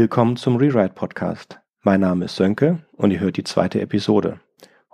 Willkommen 0.00 0.36
zum 0.36 0.54
Rewrite 0.54 0.94
Podcast. 0.94 1.58
Mein 1.82 2.02
Name 2.02 2.26
ist 2.26 2.36
Sönke 2.36 2.84
und 2.92 3.10
ihr 3.10 3.18
hört 3.18 3.36
die 3.36 3.42
zweite 3.42 3.80
Episode. 3.80 4.38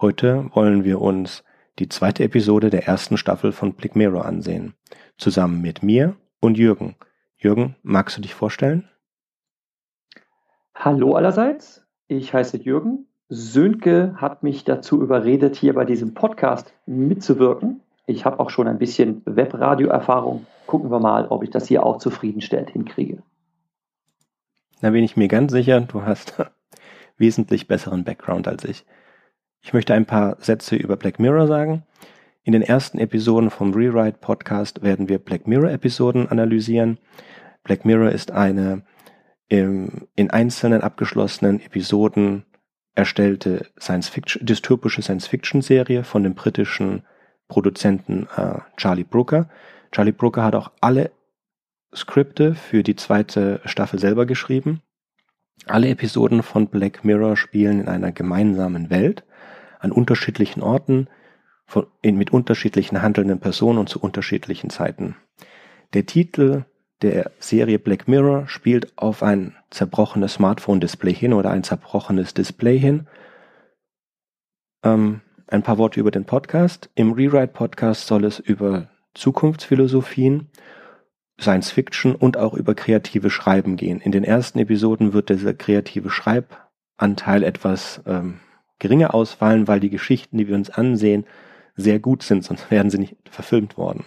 Heute 0.01 0.49
wollen 0.55 0.83
wir 0.83 1.03
uns 1.03 1.45
die 1.79 1.91
zweite 1.91 2.25
Episode 2.25 2.71
der 2.71 2.87
ersten 2.87 3.19
Staffel 3.19 3.53
von 3.53 3.75
Blick 3.75 3.97
Mirror 3.97 4.25
ansehen. 4.25 4.73
Zusammen 5.19 5.61
mit 5.61 5.83
mir 5.83 6.17
und 6.41 6.57
Jürgen. 6.57 6.97
Jürgen, 7.37 7.77
magst 7.83 8.17
du 8.17 8.23
dich 8.23 8.33
vorstellen? 8.33 8.89
Hallo 10.75 11.17
allerseits, 11.17 11.85
ich 12.09 12.33
heiße 12.33 12.57
Jürgen. 12.57 13.07
Sönke 13.29 14.15
hat 14.17 14.43
mich 14.43 14.65
dazu 14.65 15.03
überredet, 15.03 15.55
hier 15.55 15.75
bei 15.75 15.85
diesem 15.85 16.15
Podcast 16.15 16.73
mitzuwirken. 16.87 17.83
Ich 18.07 18.25
habe 18.25 18.41
auch 18.41 18.49
schon 18.49 18.69
ein 18.69 18.79
bisschen 18.79 19.21
Webradio-Erfahrung. 19.27 20.47
Gucken 20.67 20.91
wir 20.91 20.99
mal, 20.99 21.27
ob 21.29 21.43
ich 21.43 21.51
das 21.51 21.69
hier 21.69 21.85
auch 21.85 21.99
zufriedenstellend 21.99 22.71
hinkriege. 22.71 23.23
Da 24.85 24.91
bin 24.91 25.03
ich 25.03 25.17
mir 25.17 25.29
ganz 25.29 25.51
sicher, 25.51 25.81
du 25.81 26.03
hast 26.03 26.35
wesentlich 27.17 27.69
besseren 27.69 28.05
Background 28.05 28.47
als 28.47 28.65
ich. 28.65 28.85
Ich 29.63 29.73
möchte 29.73 29.95
ein 29.95 30.05
paar 30.05 30.37
Sätze 30.41 30.77
über 30.77 30.99
Black 30.99 31.19
Mirror 31.19 31.47
sagen. 31.47 31.87
In 32.43 32.53
den 32.53 32.61
ersten 32.61 32.99
Episoden 32.99 33.49
vom 33.49 33.73
Rewrite 33.73 34.19
Podcast 34.21 34.83
werden 34.83 35.09
wir 35.09 35.19
Black 35.21 35.47
Mirror 35.47 35.71
Episoden 35.71 36.29
analysieren. 36.29 36.99
Black 37.63 37.87
Mirror 37.87 38.11
ist 38.11 38.31
eine 38.31 38.85
im, 39.49 40.07
in 40.17 40.31
einzelnen 40.31 40.83
abgeschlossenen 40.83 41.61
Episoden 41.61 42.45
erstellte 42.95 43.69
Science 43.81 44.11
Fiction, 44.11 44.45
dystopische 44.45 45.01
Science 45.01 45.27
Fiction 45.27 45.63
Serie 45.63 46.05
von 46.05 46.25
dem 46.25 46.35
britischen 46.35 47.05
Produzenten 47.49 48.29
äh, 48.37 48.59
Charlie 48.77 49.05
Brooker. 49.05 49.49
Charlie 49.93 50.13
Brooker 50.13 50.45
hat 50.45 50.55
auch 50.55 50.73
alle 50.83 51.11
Skripte 51.95 52.55
für 52.55 52.83
die 52.83 52.97
zweite 52.97 53.61
Staffel 53.65 53.99
selber 53.99 54.27
geschrieben. 54.27 54.81
Alle 55.67 55.89
Episoden 55.89 56.43
von 56.43 56.69
Black 56.69 57.05
Mirror 57.05 57.37
spielen 57.37 57.81
in 57.81 57.89
einer 57.89 58.13
gemeinsamen 58.13 58.91
Welt, 58.91 59.25
an 59.79 59.93
unterschiedlichen 59.93 60.63
Orten, 60.63 61.09
von, 61.67 61.87
in, 62.03 62.17
mit 62.17 62.33
unterschiedlichen 62.33 63.01
handelnden 63.01 63.41
Personen 63.41 63.79
und 63.79 63.89
zu 63.89 64.01
unterschiedlichen 64.01 64.71
Zeiten. 64.71 65.17
Der 65.95 66.07
Titel 66.07 66.65
der 67.03 67.31
Serie 67.39 67.79
Black 67.79 68.09
Mirror 68.09 68.49
spielt 68.49 68.97
auf 68.97 69.23
ein 69.23 69.55
zerbrochenes 69.71 70.35
Smartphone-Display 70.35 71.15
hin 71.15 71.33
oder 71.33 71.51
ein 71.51 71.65
zerbrochenes 71.65 72.35
Display 72.35 72.79
hin. 72.79 73.07
Ähm, 74.83 75.21
ein 75.47 75.63
paar 75.63 75.79
Worte 75.79 76.01
über 76.01 76.11
den 76.11 76.25
Podcast. 76.25 76.91
Im 76.95 77.13
Rewrite-Podcast 77.13 78.07
soll 78.07 78.25
es 78.25 78.39
über 78.39 78.89
Zukunftsphilosophien 79.15 80.51
Science 81.41 81.71
Fiction 81.71 82.15
und 82.15 82.37
auch 82.37 82.55
über 82.55 82.75
kreative 82.75 83.31
Schreiben 83.31 83.77
gehen. 83.77 84.01
In 84.01 84.13
den 84.13 84.25
ersten 84.25 84.59
Episoden 84.59 85.13
wird 85.13 85.31
dieser 85.31 85.55
kreative 85.55 86.11
Schreibanteil 86.11 87.43
etwas 87.43 88.01
ähm, 88.07 88.41
geringer 88.79 89.15
ausfallen, 89.15 89.67
weil 89.67 89.81
die 89.81 89.91
Geschichten, 89.91 90.39
die 90.39 90.49
wir 90.49 90.55
uns 90.55 90.71
ansehen, 90.71 91.25
sehr 91.77 91.99
gut 91.99 92.23
sind, 92.23 92.45
sonst 92.45 92.71
werden 92.71 92.91
sie 92.91 92.99
nicht 92.99 93.17
verfilmt 93.29 93.77
worden. 93.77 94.05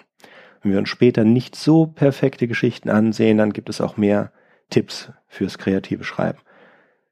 Wenn 0.61 0.71
wir 0.71 0.79
uns 0.79 0.89
später 0.89 1.23
nicht 1.23 1.55
so 1.55 1.85
perfekte 1.85 2.47
Geschichten 2.47 2.89
ansehen, 2.89 3.37
dann 3.37 3.53
gibt 3.53 3.69
es 3.69 3.81
auch 3.81 3.97
mehr 3.97 4.31
Tipps 4.69 5.11
fürs 5.27 5.57
kreative 5.57 6.03
Schreiben. 6.03 6.39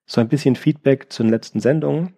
So 0.06 0.22
ein 0.22 0.28
bisschen 0.28 0.56
Feedback 0.56 1.12
zu 1.12 1.24
den 1.24 1.32
letzten 1.32 1.60
Sendungen. 1.60 2.16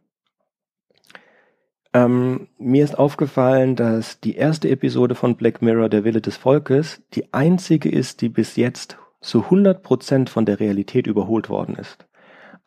Ähm, 1.98 2.48
mir 2.59 2.84
ist 2.84 3.00
aufgefallen, 3.00 3.76
dass 3.76 4.20
die 4.20 4.36
erste 4.36 4.70
Episode 4.70 5.16
von 5.16 5.36
Black 5.36 5.64
Mirror, 5.64 5.90
der 5.90 6.04
Wille 6.04 6.22
des 6.22 6.38
Volkes, 6.38 7.02
die 7.16 7.34
einzige 7.34 7.89
ist, 7.89 8.22
die 8.22 8.30
bis 8.30 8.56
jetzt 8.56 9.00
zu 9.20 9.45
100% 9.45 10.30
von 10.30 10.45
der 10.45 10.59
Realität 10.59 11.08
überholt 11.08 11.49
worden 11.49 11.73
ist. 11.73 12.05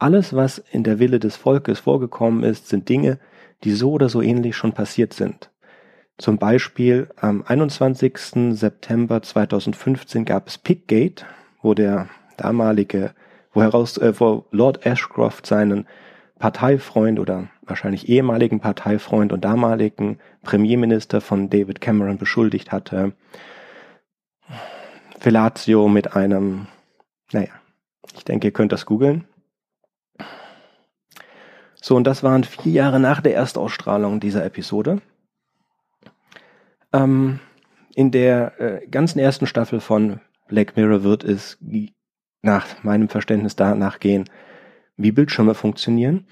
Alles, 0.00 0.34
was 0.34 0.59
in 0.59 0.82
der 0.82 0.99
Wille 0.99 1.21
des 1.21 1.37
Volkes 1.37 1.78
vorgekommen 1.78 2.43
ist, 2.43 2.69
sind 2.69 2.88
Dinge, 2.88 3.21
die 3.62 3.71
so 3.71 3.93
oder 3.93 4.09
so 4.09 4.21
ähnlich 4.21 4.56
schon 4.56 4.72
passiert 4.72 5.12
sind. 5.12 5.53
Zum 6.19 6.38
Beispiel 6.38 7.09
am 7.15 7.44
21. 7.47 8.56
September 8.59 9.22
2015 9.22 10.25
gab 10.25 10.49
es 10.49 10.59
Pickgate, 10.59 11.25
wo 11.62 11.75
der 11.75 12.09
damalige, 12.37 13.12
wo 13.53 13.62
heraus, 13.62 13.97
äh, 13.97 14.12
wo 14.19 14.47
Lord 14.50 14.84
Ashcroft 14.84 15.47
seinen 15.47 15.87
Parteifreund 16.41 17.21
oder 17.21 17.49
wahrscheinlich 17.70 18.08
ehemaligen 18.08 18.60
Parteifreund 18.60 19.32
und 19.32 19.44
damaligen 19.44 20.19
Premierminister 20.42 21.20
von 21.20 21.48
David 21.48 21.81
Cameron 21.81 22.19
beschuldigt 22.19 22.72
hatte, 22.72 23.12
Fellatio 25.19 25.88
mit 25.88 26.16
einem, 26.16 26.66
naja, 27.32 27.50
ich 28.14 28.25
denke, 28.25 28.48
ihr 28.48 28.53
könnt 28.53 28.72
das 28.72 28.86
googeln. 28.86 29.25
So, 31.81 31.97
und 31.97 32.04
das 32.04 32.22
waren 32.22 32.44
vier 32.44 32.72
Jahre 32.72 33.00
nach 33.00 33.20
der 33.20 33.34
Erstausstrahlung 33.34 34.20
dieser 34.20 34.44
Episode. 34.44 35.00
Ähm, 36.92 37.41
in 37.94 38.10
der 38.10 38.60
äh, 38.60 38.87
ganzen 38.88 39.19
ersten 39.19 39.47
Staffel 39.47 39.81
von 39.81 40.20
Black 40.48 40.76
Mirror 40.76 41.02
wird 41.04 41.25
es 41.25 41.58
nach 42.42 42.82
meinem 42.82 43.08
Verständnis 43.08 43.56
danach 43.56 44.00
gehen, 44.00 44.25
wie 44.97 45.12
Bildschirme 45.12 45.54
funktionieren. 45.54 46.26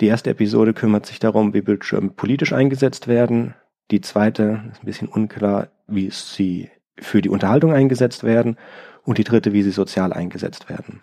Die 0.00 0.06
erste 0.06 0.30
Episode 0.30 0.74
kümmert 0.74 1.06
sich 1.06 1.18
darum, 1.18 1.54
wie 1.54 1.62
Bildschirme 1.62 2.10
politisch 2.10 2.52
eingesetzt 2.52 3.08
werden. 3.08 3.54
Die 3.90 4.00
zweite 4.00 4.62
ist 4.70 4.82
ein 4.82 4.86
bisschen 4.86 5.08
unklar, 5.08 5.68
wie 5.86 6.10
sie 6.10 6.70
für 6.98 7.22
die 7.22 7.28
Unterhaltung 7.28 7.72
eingesetzt 7.72 8.24
werden. 8.24 8.56
Und 9.04 9.18
die 9.18 9.24
dritte, 9.24 9.52
wie 9.52 9.62
sie 9.62 9.70
sozial 9.70 10.12
eingesetzt 10.12 10.68
werden. 10.68 11.00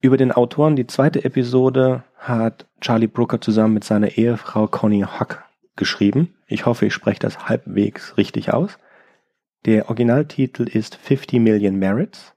Über 0.00 0.18
den 0.18 0.32
Autoren 0.32 0.76
die 0.76 0.86
zweite 0.86 1.24
Episode 1.24 2.04
hat 2.18 2.66
Charlie 2.80 3.06
Brooker 3.06 3.40
zusammen 3.40 3.72
mit 3.72 3.84
seiner 3.84 4.18
Ehefrau 4.18 4.66
Connie 4.66 5.06
Huck 5.06 5.42
geschrieben. 5.76 6.34
Ich 6.46 6.66
hoffe, 6.66 6.86
ich 6.86 6.94
spreche 6.94 7.20
das 7.20 7.48
halbwegs 7.48 8.18
richtig 8.18 8.52
aus. 8.52 8.78
Der 9.64 9.88
Originaltitel 9.88 10.64
ist 10.64 10.96
50 10.96 11.40
Million 11.40 11.76
Merits 11.76 12.34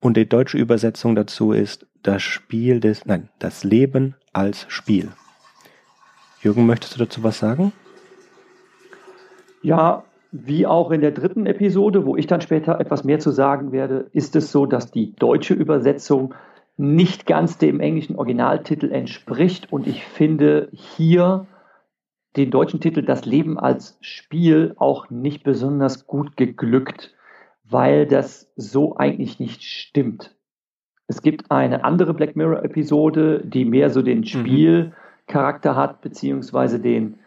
und 0.00 0.16
die 0.16 0.26
deutsche 0.26 0.56
Übersetzung 0.56 1.14
dazu 1.14 1.52
ist 1.52 1.86
das 2.04 2.22
Spiel 2.22 2.78
des, 2.78 3.06
nein, 3.06 3.28
das 3.40 3.64
Leben 3.64 4.14
als 4.32 4.66
Spiel. 4.68 5.08
Jürgen, 6.40 6.66
möchtest 6.66 6.94
du 6.94 6.98
dazu 6.98 7.24
was 7.24 7.38
sagen? 7.38 7.72
Ja, 9.62 10.04
wie 10.30 10.66
auch 10.66 10.90
in 10.90 11.00
der 11.00 11.12
dritten 11.12 11.46
Episode, 11.46 12.04
wo 12.06 12.16
ich 12.16 12.26
dann 12.26 12.40
später 12.40 12.78
etwas 12.78 13.04
mehr 13.04 13.18
zu 13.18 13.30
sagen 13.30 13.72
werde, 13.72 14.10
ist 14.12 14.36
es 14.36 14.52
so, 14.52 14.66
dass 14.66 14.90
die 14.90 15.14
deutsche 15.14 15.54
Übersetzung 15.54 16.34
nicht 16.76 17.26
ganz 17.26 17.56
dem 17.56 17.80
englischen 17.80 18.16
Originaltitel 18.16 18.90
entspricht 18.90 19.72
und 19.72 19.86
ich 19.86 20.04
finde 20.04 20.68
hier 20.72 21.46
den 22.36 22.50
deutschen 22.50 22.80
Titel 22.80 23.02
Das 23.02 23.24
Leben 23.24 23.58
als 23.58 23.96
Spiel 24.00 24.74
auch 24.76 25.08
nicht 25.08 25.44
besonders 25.44 26.06
gut 26.06 26.36
geglückt, 26.36 27.14
weil 27.62 28.06
das 28.06 28.52
so 28.56 28.96
eigentlich 28.96 29.38
nicht 29.38 29.62
stimmt. 29.62 30.34
Es 31.06 31.20
gibt 31.20 31.50
eine 31.50 31.84
andere 31.84 32.14
Black 32.14 32.34
Mirror-Episode, 32.34 33.42
die 33.44 33.64
mehr 33.64 33.90
so 33.90 34.02
den 34.02 34.18
mhm. 34.18 34.24
Spielcharakter 34.24 35.76
hat, 35.76 36.00
beziehungsweise 36.00 36.80
den 36.80 37.18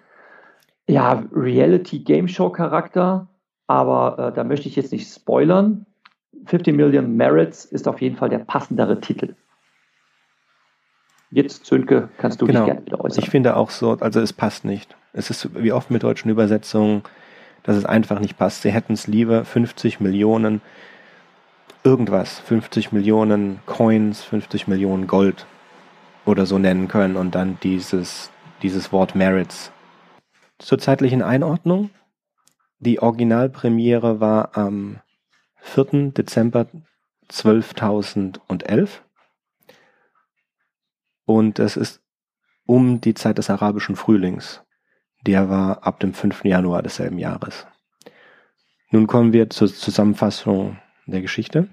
ja, 0.87 1.23
Reality-Game-Show-Charakter. 1.31 3.27
Aber 3.67 4.17
äh, 4.19 4.33
da 4.33 4.43
möchte 4.43 4.67
ich 4.67 4.75
jetzt 4.75 4.91
nicht 4.91 5.11
spoilern. 5.11 5.85
50 6.45 6.75
Million 6.75 7.15
Merits 7.15 7.65
ist 7.65 7.87
auf 7.87 8.01
jeden 8.01 8.15
Fall 8.15 8.29
der 8.29 8.39
passendere 8.39 8.99
Titel. 8.99 9.35
Jetzt, 11.29 11.65
Zönke, 11.65 12.09
kannst 12.17 12.41
du 12.41 12.45
genau. 12.45 12.61
dich 12.61 12.73
gerne 12.73 12.85
wieder 12.85 13.03
äußern. 13.03 13.23
Ich 13.23 13.29
finde 13.29 13.57
auch 13.57 13.69
so, 13.69 13.97
also 13.99 14.21
es 14.21 14.31
passt 14.31 14.63
nicht. 14.63 14.95
Es 15.11 15.29
ist 15.29 15.61
wie 15.61 15.73
oft 15.73 15.91
mit 15.91 16.03
deutschen 16.03 16.31
Übersetzungen, 16.31 17.03
dass 17.63 17.75
es 17.75 17.83
einfach 17.83 18.19
nicht 18.19 18.37
passt. 18.37 18.61
Sie 18.61 18.71
hätten 18.71 18.93
es 18.93 19.07
lieber 19.07 19.43
50 19.43 19.99
Millionen 19.99 20.61
irgendwas, 21.87 22.39
50 22.39 22.91
Millionen 22.91 23.61
Coins, 23.65 24.21
50 24.21 24.67
Millionen 24.67 25.07
Gold 25.07 25.47
oder 26.25 26.45
so 26.45 26.59
nennen 26.59 26.89
können 26.89 27.15
und 27.15 27.33
dann 27.33 27.57
dieses, 27.63 28.29
dieses 28.61 28.91
Wort 28.91 29.15
Merits. 29.15 29.71
Zur 30.59 30.79
zeitlichen 30.79 31.21
Einordnung. 31.21 31.91
Die 32.79 33.01
Originalpremiere 33.01 34.19
war 34.19 34.57
am 34.57 34.99
4. 35.61 36.11
Dezember 36.11 36.67
12.011 37.31 38.89
und 41.25 41.57
es 41.59 41.77
ist 41.77 42.01
um 42.65 42.99
die 42.99 43.13
Zeit 43.13 43.37
des 43.37 43.49
arabischen 43.49 43.95
Frühlings. 43.95 44.61
Der 45.21 45.49
war 45.49 45.87
ab 45.87 46.01
dem 46.01 46.13
5. 46.13 46.43
Januar 46.43 46.83
desselben 46.83 47.17
Jahres. 47.17 47.65
Nun 48.91 49.07
kommen 49.07 49.31
wir 49.31 49.49
zur 49.49 49.73
Zusammenfassung 49.73 50.77
der 51.11 51.21
Geschichte. 51.21 51.69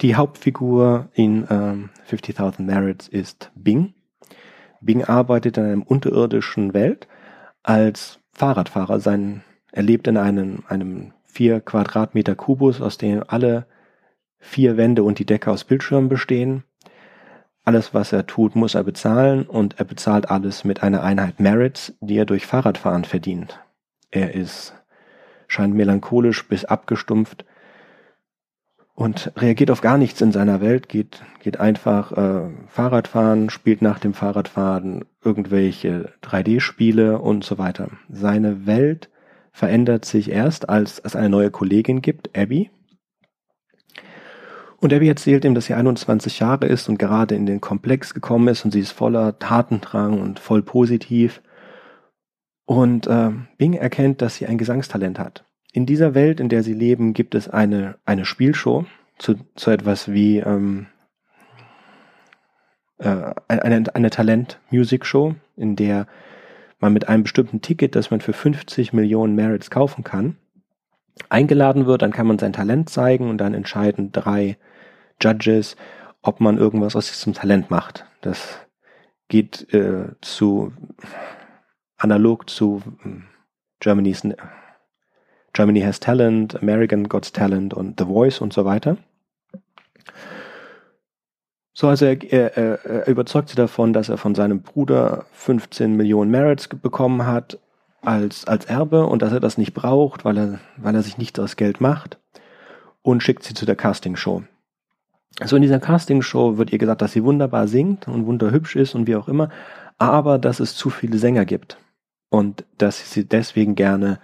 Die 0.00 0.16
Hauptfigur 0.16 1.08
in 1.14 1.46
ähm, 1.50 1.90
50.000 2.08 2.62
Merits 2.62 3.08
ist 3.08 3.50
Bing. 3.54 3.94
Bing 4.80 5.04
arbeitet 5.04 5.56
in 5.56 5.64
einer 5.64 5.90
unterirdischen 5.90 6.74
Welt 6.74 7.08
als 7.62 8.20
Fahrradfahrer. 8.32 9.00
Sein, 9.00 9.42
er 9.72 9.82
lebt 9.82 10.06
in 10.08 10.16
einem, 10.16 10.64
einem 10.68 11.12
vier 11.24 11.60
Quadratmeter 11.60 12.34
Kubus, 12.34 12.80
aus 12.80 12.98
dem 12.98 13.22
alle 13.26 13.66
vier 14.38 14.76
Wände 14.76 15.02
und 15.02 15.18
die 15.18 15.26
Decke 15.26 15.50
aus 15.50 15.64
Bildschirmen 15.64 16.08
bestehen. 16.08 16.64
Alles, 17.64 17.94
was 17.94 18.12
er 18.12 18.26
tut, 18.26 18.56
muss 18.56 18.74
er 18.74 18.84
bezahlen 18.84 19.46
und 19.46 19.78
er 19.78 19.86
bezahlt 19.86 20.30
alles 20.30 20.64
mit 20.64 20.82
einer 20.82 21.02
Einheit 21.02 21.40
Merits, 21.40 21.94
die 22.00 22.18
er 22.18 22.26
durch 22.26 22.46
Fahrradfahren 22.46 23.04
verdient. 23.04 23.58
Er 24.10 24.34
ist, 24.34 24.74
scheint 25.48 25.74
melancholisch 25.74 26.46
bis 26.48 26.64
abgestumpft 26.64 27.44
und 28.94 29.32
reagiert 29.36 29.70
auf 29.70 29.80
gar 29.80 29.98
nichts 29.98 30.20
in 30.20 30.32
seiner 30.32 30.60
Welt, 30.60 30.88
geht, 30.88 31.22
geht 31.40 31.58
einfach 31.58 32.12
äh, 32.12 32.50
Fahrradfahren, 32.68 33.50
spielt 33.50 33.82
nach 33.82 33.98
dem 33.98 34.14
Fahrradfahren 34.14 35.04
irgendwelche 35.22 36.12
3D-Spiele 36.22 37.18
und 37.18 37.44
so 37.44 37.58
weiter. 37.58 37.88
Seine 38.08 38.66
Welt 38.66 39.10
verändert 39.52 40.04
sich 40.04 40.30
erst, 40.30 40.68
als 40.68 40.98
es 40.98 41.16
eine 41.16 41.28
neue 41.28 41.50
Kollegin 41.50 42.02
gibt, 42.02 42.36
Abby, 42.36 42.70
und 44.84 44.92
Abby 44.92 45.08
erzählt 45.08 45.46
ihm, 45.46 45.54
dass 45.54 45.64
sie 45.64 45.72
21 45.72 46.40
Jahre 46.40 46.66
ist 46.66 46.90
und 46.90 46.98
gerade 46.98 47.34
in 47.34 47.46
den 47.46 47.62
Komplex 47.62 48.12
gekommen 48.12 48.48
ist 48.48 48.66
und 48.66 48.70
sie 48.72 48.80
ist 48.80 48.92
voller 48.92 49.38
Tatendrang 49.38 50.20
und 50.20 50.38
voll 50.38 50.60
positiv. 50.60 51.40
Und 52.66 53.06
äh, 53.06 53.30
Bing 53.58 53.74
erkennt, 53.74 54.22
dass 54.22 54.36
sie 54.36 54.46
ein 54.46 54.58
Gesangstalent 54.58 55.18
hat. 55.18 55.44
In 55.72 55.86
dieser 55.86 56.14
Welt, 56.14 56.40
in 56.40 56.48
der 56.48 56.62
sie 56.62 56.72
leben, 56.72 57.12
gibt 57.12 57.34
es 57.34 57.48
eine, 57.48 57.96
eine 58.04 58.24
Spielshow 58.24 58.86
zu, 59.18 59.34
zu 59.54 59.70
etwas 59.70 60.12
wie 60.12 60.38
ähm, 60.38 60.86
äh, 62.98 63.34
eine, 63.48 63.84
eine 63.94 64.10
Talent-Music-Show, 64.10 65.34
in 65.56 65.76
der 65.76 66.06
man 66.78 66.92
mit 66.92 67.08
einem 67.08 67.22
bestimmten 67.24 67.60
Ticket, 67.60 67.96
das 67.96 68.10
man 68.10 68.20
für 68.20 68.32
50 68.32 68.92
Millionen 68.92 69.34
Merits 69.34 69.70
kaufen 69.70 70.04
kann, 70.04 70.36
eingeladen 71.28 71.86
wird, 71.86 72.02
dann 72.02 72.12
kann 72.12 72.26
man 72.26 72.38
sein 72.38 72.52
Talent 72.52 72.88
zeigen 72.88 73.30
und 73.30 73.38
dann 73.38 73.54
entscheiden 73.54 74.12
drei 74.12 74.58
Judges, 75.20 75.76
ob 76.22 76.40
man 76.40 76.58
irgendwas 76.58 76.96
aus 76.96 77.10
diesem 77.10 77.34
Talent 77.34 77.70
macht. 77.70 78.06
Das 78.20 78.58
geht 79.28 79.72
äh, 79.72 80.08
zu 80.20 80.72
analog 81.96 82.48
zu 82.48 82.82
hm, 83.02 83.24
Germany's 83.80 84.22
Germany 85.54 85.80
Has 85.80 86.00
Talent, 86.00 86.60
American 86.60 87.08
God's 87.08 87.32
Talent 87.32 87.72
und 87.72 87.98
The 87.98 88.06
Voice 88.06 88.40
und 88.40 88.52
so 88.52 88.64
weiter. 88.64 88.98
So, 91.72 91.88
also 91.88 92.04
er, 92.06 92.22
er, 92.56 92.84
er 92.84 93.06
überzeugt 93.08 93.48
sie 93.48 93.56
davon, 93.56 93.92
dass 93.92 94.08
er 94.08 94.18
von 94.18 94.34
seinem 94.34 94.62
Bruder 94.62 95.26
15 95.32 95.96
Millionen 95.96 96.30
Merits 96.30 96.68
bekommen 96.68 97.26
hat 97.26 97.58
als, 98.02 98.46
als 98.46 98.66
Erbe 98.66 99.06
und 99.06 99.22
dass 99.22 99.32
er 99.32 99.40
das 99.40 99.58
nicht 99.58 99.74
braucht, 99.74 100.24
weil 100.24 100.36
er, 100.36 100.60
weil 100.76 100.94
er 100.94 101.02
sich 101.02 101.18
nichts 101.18 101.38
aus 101.38 101.56
Geld 101.56 101.80
macht 101.80 102.18
und 103.02 103.22
schickt 103.22 103.44
sie 103.44 103.54
zu 103.54 103.64
der 103.66 103.76
Castingshow. 103.76 104.42
So 105.44 105.56
in 105.56 105.62
dieser 105.62 105.80
Castingshow 105.80 106.58
wird 106.58 106.72
ihr 106.72 106.78
gesagt, 106.78 107.02
dass 107.02 107.12
sie 107.12 107.24
wunderbar 107.24 107.66
singt 107.66 108.06
und 108.06 108.26
wunderhübsch 108.26 108.76
ist 108.76 108.94
und 108.94 109.06
wie 109.06 109.16
auch 109.16 109.26
immer, 109.26 109.50
aber 109.98 110.38
dass 110.38 110.60
es 110.60 110.76
zu 110.76 110.90
viele 110.90 111.18
Sänger 111.18 111.44
gibt 111.44 111.78
und 112.28 112.64
dass 112.78 113.10
sie 113.10 113.26
deswegen 113.26 113.74
gerne 113.74 114.20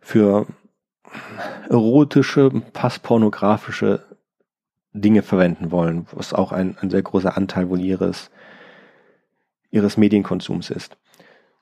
für 0.00 0.46
erotische, 1.68 2.50
passpornografische 2.72 4.04
Dinge 4.92 5.22
verwenden 5.22 5.70
wollen, 5.70 6.06
was 6.12 6.32
auch 6.32 6.52
ein, 6.52 6.76
ein 6.78 6.90
sehr 6.90 7.02
großer 7.02 7.36
Anteil 7.36 7.68
wohl 7.68 7.80
ihres, 7.80 8.30
ihres 9.70 9.96
Medienkonsums 9.96 10.70
ist. 10.70 10.96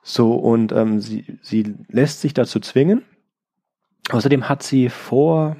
So, 0.03 0.35
und 0.35 0.71
ähm, 0.71 0.99
sie, 0.99 1.39
sie 1.41 1.75
lässt 1.87 2.21
sich 2.21 2.33
dazu 2.33 2.59
zwingen. 2.59 3.03
Außerdem 4.11 4.49
hat 4.49 4.61
sie 4.61 4.89
vor, 4.89 5.55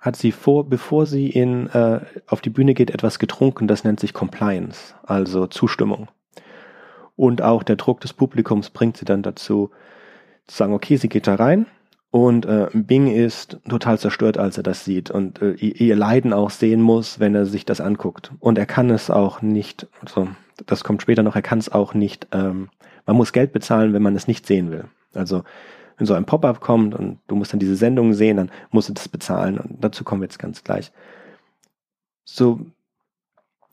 hat 0.00 0.16
sie 0.16 0.32
vor, 0.32 0.68
bevor 0.68 1.06
sie 1.06 1.30
in, 1.30 1.68
äh, 1.68 2.00
auf 2.26 2.40
die 2.40 2.50
Bühne 2.50 2.74
geht, 2.74 2.90
etwas 2.90 3.18
getrunken, 3.18 3.68
das 3.68 3.84
nennt 3.84 4.00
sich 4.00 4.12
Compliance, 4.12 4.94
also 5.04 5.46
Zustimmung. 5.46 6.08
Und 7.16 7.42
auch 7.42 7.62
der 7.62 7.76
Druck 7.76 8.00
des 8.00 8.12
Publikums 8.12 8.70
bringt 8.70 8.96
sie 8.96 9.04
dann 9.04 9.22
dazu, 9.22 9.70
zu 10.46 10.56
sagen, 10.56 10.72
okay, 10.72 10.96
sie 10.96 11.08
geht 11.08 11.26
da 11.26 11.34
rein. 11.34 11.66
Und 12.10 12.44
äh, 12.44 12.68
Bing 12.74 13.06
ist 13.06 13.58
total 13.68 13.98
zerstört, 13.98 14.36
als 14.36 14.58
er 14.58 14.62
das 14.62 14.84
sieht 14.84 15.10
und 15.10 15.40
äh, 15.40 15.52
ihr 15.52 15.96
Leiden 15.96 16.34
auch 16.34 16.50
sehen 16.50 16.82
muss, 16.82 17.20
wenn 17.20 17.34
er 17.34 17.46
sich 17.46 17.64
das 17.64 17.80
anguckt. 17.80 18.32
Und 18.38 18.58
er 18.58 18.66
kann 18.66 18.90
es 18.90 19.08
auch 19.08 19.40
nicht, 19.40 19.86
also 20.02 20.28
das 20.66 20.84
kommt 20.84 21.00
später 21.00 21.22
noch, 21.22 21.36
er 21.36 21.42
kann 21.42 21.58
es 21.58 21.72
auch 21.72 21.94
nicht, 21.94 22.28
ähm, 22.32 22.68
man 23.06 23.16
muss 23.16 23.32
Geld 23.32 23.54
bezahlen, 23.54 23.94
wenn 23.94 24.02
man 24.02 24.14
es 24.14 24.28
nicht 24.28 24.46
sehen 24.46 24.70
will. 24.70 24.84
Also 25.14 25.44
wenn 25.96 26.06
so 26.06 26.12
ein 26.12 26.26
Pop-up 26.26 26.60
kommt 26.60 26.94
und 26.94 27.18
du 27.28 27.34
musst 27.34 27.54
dann 27.54 27.60
diese 27.60 27.76
Sendung 27.76 28.12
sehen, 28.12 28.36
dann 28.36 28.50
musst 28.70 28.90
du 28.90 28.92
das 28.92 29.08
bezahlen. 29.08 29.56
Und 29.56 29.82
dazu 29.82 30.04
kommen 30.04 30.20
wir 30.20 30.26
jetzt 30.26 30.38
ganz 30.38 30.62
gleich. 30.64 30.92
So, 32.24 32.60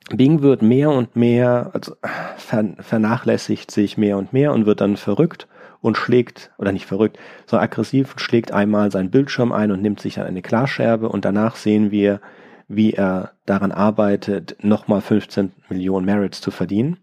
Bing 0.09 0.41
wird 0.41 0.61
mehr 0.61 0.89
und 0.89 1.15
mehr, 1.15 1.69
also 1.73 1.95
vernachlässigt 2.35 3.69
sich 3.69 3.97
mehr 3.97 4.17
und 4.17 4.33
mehr 4.33 4.53
und 4.53 4.65
wird 4.65 4.81
dann 4.81 4.97
verrückt 4.97 5.47
und 5.81 5.97
schlägt, 5.97 6.51
oder 6.57 6.71
nicht 6.71 6.85
verrückt, 6.85 7.19
so 7.45 7.57
aggressiv, 7.57 8.15
schlägt 8.17 8.51
einmal 8.51 8.91
seinen 8.91 9.11
Bildschirm 9.11 9.51
ein 9.51 9.71
und 9.71 9.81
nimmt 9.81 9.99
sich 9.99 10.19
eine 10.19 10.41
Glasscherbe 10.41 11.09
und 11.09 11.25
danach 11.25 11.55
sehen 11.55 11.91
wir, 11.91 12.21
wie 12.67 12.93
er 12.93 13.31
daran 13.45 13.71
arbeitet, 13.71 14.57
nochmal 14.61 15.01
15 15.01 15.51
Millionen 15.69 16.05
Merits 16.05 16.41
zu 16.41 16.51
verdienen. 16.51 16.97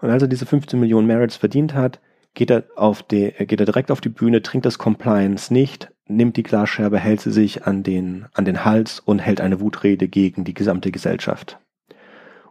Und 0.00 0.10
als 0.10 0.22
er 0.22 0.28
diese 0.28 0.46
15 0.46 0.80
Millionen 0.80 1.06
Merits 1.06 1.36
verdient 1.36 1.74
hat, 1.74 2.00
geht 2.34 2.50
er, 2.50 2.64
auf 2.76 3.02
die, 3.02 3.32
geht 3.32 3.60
er 3.60 3.66
direkt 3.66 3.90
auf 3.90 4.00
die 4.00 4.08
Bühne, 4.08 4.42
trinkt 4.42 4.66
das 4.66 4.78
Compliance 4.78 5.52
nicht, 5.52 5.90
nimmt 6.06 6.36
die 6.36 6.42
Glasscherbe, 6.42 6.98
hält 6.98 7.20
sie 7.20 7.32
sich 7.32 7.66
an 7.66 7.82
den, 7.82 8.26
an 8.32 8.44
den 8.44 8.64
Hals 8.64 9.00
und 9.00 9.18
hält 9.18 9.40
eine 9.40 9.60
Wutrede 9.60 10.08
gegen 10.08 10.44
die 10.44 10.54
gesamte 10.54 10.90
Gesellschaft 10.90 11.58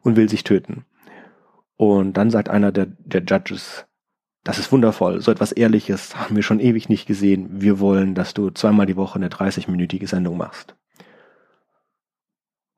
und 0.07 0.15
will 0.15 0.30
sich 0.30 0.45
töten. 0.45 0.86
Und 1.75 2.13
dann 2.15 2.31
sagt 2.31 2.50
einer 2.50 2.71
der, 2.71 2.86
der 2.86 3.24
Judges, 3.24 3.86
das 4.45 4.57
ist 4.57 4.71
wundervoll, 4.71 5.19
so 5.19 5.31
etwas 5.31 5.51
Ehrliches 5.51 6.15
haben 6.15 6.38
wir 6.38 6.44
schon 6.44 6.62
ewig 6.62 6.88
nicht 6.88 7.07
gesehen. 7.07 7.62
Wir 7.62 7.81
wollen, 7.81 8.15
dass 8.15 8.33
du 8.33 8.50
zweimal 8.50 8.86
die 8.86 8.95
Woche 8.95 9.18
eine 9.18 9.27
30-minütige 9.27 10.07
Sendung 10.07 10.38
machst. 10.38 10.77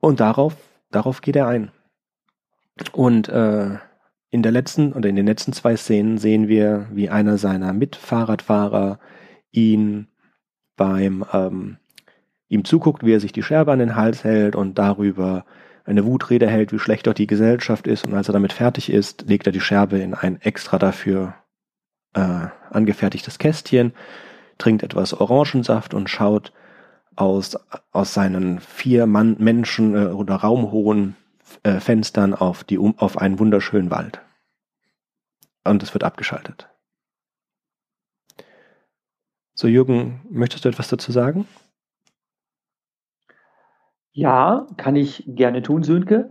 Und 0.00 0.18
darauf, 0.18 0.56
darauf 0.90 1.20
geht 1.20 1.36
er 1.36 1.46
ein. 1.46 1.70
Und 2.90 3.28
äh, 3.28 3.78
in 4.30 4.42
der 4.42 4.50
letzten 4.50 4.92
oder 4.92 5.08
in 5.08 5.14
den 5.14 5.26
letzten 5.26 5.52
zwei 5.52 5.76
Szenen 5.76 6.18
sehen 6.18 6.48
wir, 6.48 6.88
wie 6.90 7.10
einer 7.10 7.38
seiner 7.38 7.72
Mitfahrradfahrer 7.72 8.98
ihn 9.52 10.08
beim 10.76 11.24
ähm, 11.32 11.76
ihm 12.48 12.64
zuguckt, 12.64 13.04
wie 13.04 13.14
er 13.14 13.20
sich 13.20 13.30
die 13.30 13.44
Scherbe 13.44 13.70
an 13.70 13.78
den 13.78 13.94
Hals 13.94 14.24
hält 14.24 14.56
und 14.56 14.78
darüber 14.78 15.44
eine 15.90 16.04
Wutrede 16.04 16.48
hält, 16.48 16.72
wie 16.72 16.78
schlecht 16.78 17.06
doch 17.06 17.14
die 17.14 17.26
Gesellschaft 17.26 17.86
ist. 17.86 18.06
Und 18.06 18.14
als 18.14 18.28
er 18.28 18.32
damit 18.32 18.52
fertig 18.52 18.90
ist, 18.90 19.24
legt 19.28 19.46
er 19.46 19.52
die 19.52 19.60
Scherbe 19.60 19.98
in 19.98 20.14
ein 20.14 20.40
extra 20.40 20.78
dafür 20.78 21.34
äh, 22.14 22.46
angefertigtes 22.70 23.38
Kästchen, 23.38 23.92
trinkt 24.58 24.82
etwas 24.82 25.14
Orangensaft 25.14 25.94
und 25.94 26.08
schaut 26.08 26.52
aus, 27.16 27.56
aus 27.92 28.14
seinen 28.14 28.60
vier 28.60 29.06
Mann, 29.06 29.36
Menschen 29.38 29.94
äh, 29.94 30.06
oder 30.06 30.36
raumhohen 30.36 31.16
äh, 31.62 31.80
Fenstern 31.80 32.34
auf, 32.34 32.64
die, 32.64 32.78
um, 32.78 32.98
auf 32.98 33.18
einen 33.18 33.38
wunderschönen 33.38 33.90
Wald. 33.90 34.20
Und 35.64 35.82
es 35.82 35.92
wird 35.92 36.04
abgeschaltet. 36.04 36.68
So, 39.54 39.68
Jürgen, 39.68 40.22
möchtest 40.30 40.64
du 40.64 40.68
etwas 40.70 40.88
dazu 40.88 41.12
sagen? 41.12 41.46
Ja, 44.20 44.66
kann 44.76 44.96
ich 44.96 45.24
gerne 45.26 45.62
tun, 45.62 45.82
Sönke. 45.82 46.28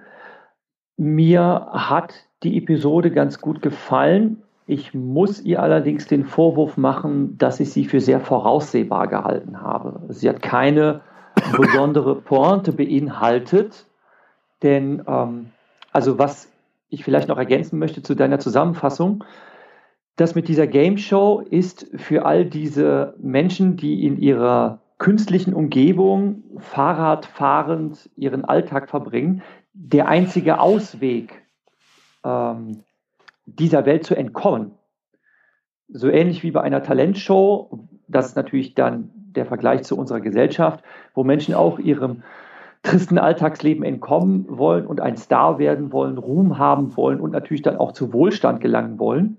Mir 0.95 1.69
hat 1.71 2.13
die 2.43 2.55
Episode 2.55 3.09
ganz 3.09 3.41
gut 3.41 3.63
gefallen. 3.63 4.43
Ich 4.67 4.93
muss 4.93 5.41
ihr 5.41 5.63
allerdings 5.63 6.05
den 6.05 6.23
Vorwurf 6.23 6.77
machen, 6.77 7.39
dass 7.39 7.59
ich 7.59 7.71
sie 7.71 7.85
für 7.85 7.99
sehr 7.99 8.19
voraussehbar 8.19 9.07
gehalten 9.07 9.63
habe. 9.63 10.01
Sie 10.09 10.29
hat 10.29 10.43
keine 10.43 11.01
besondere 11.57 12.13
Pointe 12.13 12.73
beinhaltet, 12.73 13.87
denn 14.61 15.01
ähm, 15.07 15.49
also 15.91 16.19
was 16.19 16.47
ich 16.89 17.03
vielleicht 17.03 17.27
noch 17.27 17.39
ergänzen 17.39 17.79
möchte 17.79 18.03
zu 18.03 18.13
deiner 18.13 18.37
Zusammenfassung, 18.37 19.23
das 20.15 20.35
mit 20.35 20.47
dieser 20.47 20.67
Game 20.67 20.99
Show 20.99 21.39
ist 21.39 21.87
für 21.95 22.27
all 22.27 22.45
diese 22.45 23.15
Menschen, 23.17 23.77
die 23.77 24.05
in 24.05 24.19
ihrer 24.19 24.79
künstlichen 24.99 25.53
Umgebung 25.53 26.43
Fahrradfahrend 26.59 28.09
ihren 28.15 28.45
Alltag 28.45 28.89
verbringen, 28.89 29.41
der 29.73 30.07
einzige 30.07 30.59
Ausweg, 30.59 31.41
ähm, 32.23 32.83
dieser 33.45 33.85
Welt 33.85 34.05
zu 34.05 34.15
entkommen. 34.15 34.73
So 35.87 36.09
ähnlich 36.09 36.43
wie 36.43 36.51
bei 36.51 36.61
einer 36.61 36.83
Talentshow, 36.83 37.87
das 38.07 38.27
ist 38.27 38.35
natürlich 38.35 38.75
dann 38.75 39.09
der 39.15 39.45
Vergleich 39.45 39.83
zu 39.83 39.97
unserer 39.97 40.19
Gesellschaft, 40.19 40.83
wo 41.13 41.23
Menschen 41.23 41.55
auch 41.55 41.79
ihrem 41.79 42.23
tristen 42.83 43.17
Alltagsleben 43.17 43.83
entkommen 43.83 44.45
wollen 44.49 44.85
und 44.85 45.01
ein 45.01 45.17
Star 45.17 45.59
werden 45.59 45.91
wollen, 45.91 46.17
Ruhm 46.17 46.57
haben 46.57 46.95
wollen 46.95 47.19
und 47.19 47.31
natürlich 47.31 47.61
dann 47.61 47.77
auch 47.77 47.93
zu 47.93 48.13
Wohlstand 48.13 48.61
gelangen 48.61 48.99
wollen. 48.99 49.37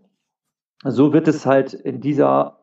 So 0.85 1.12
wird 1.12 1.29
es 1.29 1.47
halt 1.47 1.75
in 1.75 2.00
dieser 2.00 2.60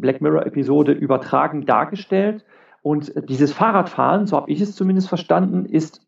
Black 0.00 0.20
Mirror-Episode 0.20 0.92
übertragen 0.92 1.66
dargestellt. 1.66 2.44
Und 2.82 3.12
dieses 3.28 3.52
Fahrradfahren, 3.52 4.26
so 4.26 4.36
habe 4.36 4.50
ich 4.50 4.60
es 4.60 4.74
zumindest 4.74 5.08
verstanden, 5.08 5.64
ist 5.66 6.00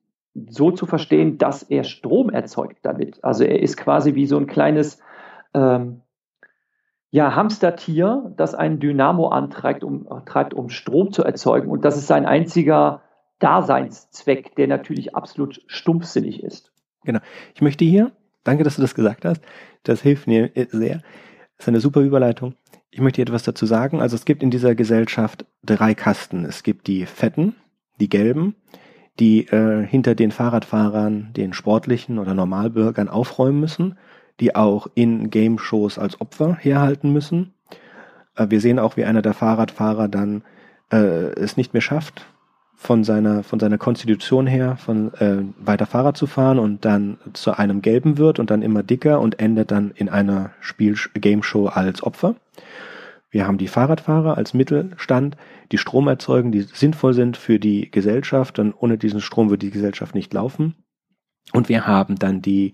so 0.49 0.71
zu 0.71 0.87
verstehen, 0.87 1.39
dass 1.39 1.63
er 1.63 1.85
Strom 1.85 2.31
erzeugt 2.31 2.79
damit. 2.83 3.23
Also 3.25 3.45
er 3.45 3.61
ist 3.61 3.77
quasi 3.77 4.15
wie 4.15 4.27
so 4.27 4.37
ein 4.37 4.47
kleines 4.47 5.01
ähm, 5.55 6.03
ja, 7.11 7.35
Hamstertier, 7.35 8.33
das 8.37 8.55
einen 8.55 8.79
Dynamo 8.79 9.29
antreibt, 9.29 9.83
um, 9.83 10.07
treibt, 10.27 10.55
um 10.55 10.69
Strom 10.69 11.13
zu 11.13 11.25
erzeugen. 11.25 11.69
Und 11.69 11.85
das 11.85 11.97
ist 11.97 12.07
sein 12.07 12.25
einziger 12.25 13.03
Daseinszweck, 13.41 14.55
der 14.55 14.69
natürlich 14.69 15.17
absolut 15.17 15.61
stumpfsinnig 15.67 16.43
ist. 16.43 16.73
Genau. 17.05 17.21
Ich 17.55 17.63
möchte 17.63 17.85
hier, 17.85 18.13
danke, 18.45 18.63
dass 18.63 18.77
du 18.77 18.83
das 18.83 18.95
gesagt 18.95 19.25
hast, 19.25 19.43
das 19.83 20.03
hilft 20.03 20.29
mir 20.29 20.51
sehr. 20.71 21.03
Das 21.61 21.64
ist 21.64 21.69
eine 21.69 21.81
super 21.81 22.00
Überleitung. 22.00 22.55
Ich 22.90 23.02
möchte 23.02 23.21
etwas 23.21 23.43
dazu 23.43 23.67
sagen. 23.67 24.00
Also 24.00 24.17
es 24.17 24.25
gibt 24.25 24.43
in 24.43 24.50
dieser 24.50 24.75
Gesellschaft 24.75 25.45
drei 25.62 25.93
Kasten. 25.95 26.47
Es 26.47 26.62
gibt 26.62 26.87
die 26.87 27.05
Fetten, 27.05 27.55
die 28.00 28.09
Gelben, 28.09 28.55
die 29.19 29.47
äh, 29.49 29.87
hinter 29.87 30.14
den 30.14 30.31
Fahrradfahrern, 30.31 31.35
den 31.35 31.52
sportlichen 31.52 32.19
oder 32.19 32.33
Normalbürgern 32.33 33.11
aufräumen 33.11 33.61
müssen, 33.61 33.99
die 34.40 34.57
auch 34.57 34.87
in 34.95 35.29
Game-Shows 35.29 35.99
als 35.99 36.19
Opfer 36.23 36.57
herhalten 36.59 37.12
müssen. 37.12 37.52
Äh, 38.37 38.47
wir 38.49 38.62
sehen 38.62 38.79
auch, 38.79 38.97
wie 38.97 39.05
einer 39.05 39.21
der 39.21 39.35
Fahrradfahrer 39.35 40.09
dann 40.09 40.45
äh, 40.90 40.97
es 41.35 41.59
nicht 41.59 41.75
mehr 41.75 41.83
schafft, 41.83 42.25
von 42.83 43.05
seiner, 43.05 43.43
von 43.43 43.61
seiner 43.61 43.77
Konstitution 43.77 44.47
her, 44.47 44.77
von 44.77 45.13
äh, 45.15 45.43
weiter 45.59 45.85
Fahrrad 45.85 46.17
zu 46.17 46.27
fahren 46.27 46.59
und 46.59 46.87
dann 46.87 47.19
zu 47.35 47.53
einem 47.53 47.83
Gelben 47.83 48.17
wird 48.17 48.39
und 48.39 48.51
dann 48.51 48.63
immer 48.63 48.83
dicker 48.83 49.21
und 49.21 49.39
endet 49.39 49.71
dann 49.71 49.91
in 49.91 50.09
einer 50.09 50.53
Spiel 50.61 50.97
Game 51.13 51.43
Show 51.43 51.67
als 51.67 52.03
Opfer. 52.03 52.37
Wir 53.29 53.47
haben 53.47 53.59
die 53.59 53.69
Fahrradfahrer 53.69 54.39
als 54.39 54.55
Mittelstand, 54.55 55.37
die 55.71 55.77
Strom 55.77 56.09
erzeugen, 56.09 56.53
die 56.53 56.63
sinnvoll 56.63 57.13
sind 57.13 57.37
für 57.37 57.59
die 57.59 57.91
Gesellschaft, 57.91 58.57
denn 58.57 58.73
ohne 58.73 58.97
diesen 58.97 59.21
Strom 59.21 59.51
würde 59.51 59.67
die 59.67 59.73
Gesellschaft 59.73 60.15
nicht 60.15 60.33
laufen. 60.33 60.75
Und 61.53 61.69
wir 61.69 61.87
haben 61.87 62.19
dann 62.19 62.41
die, 62.41 62.73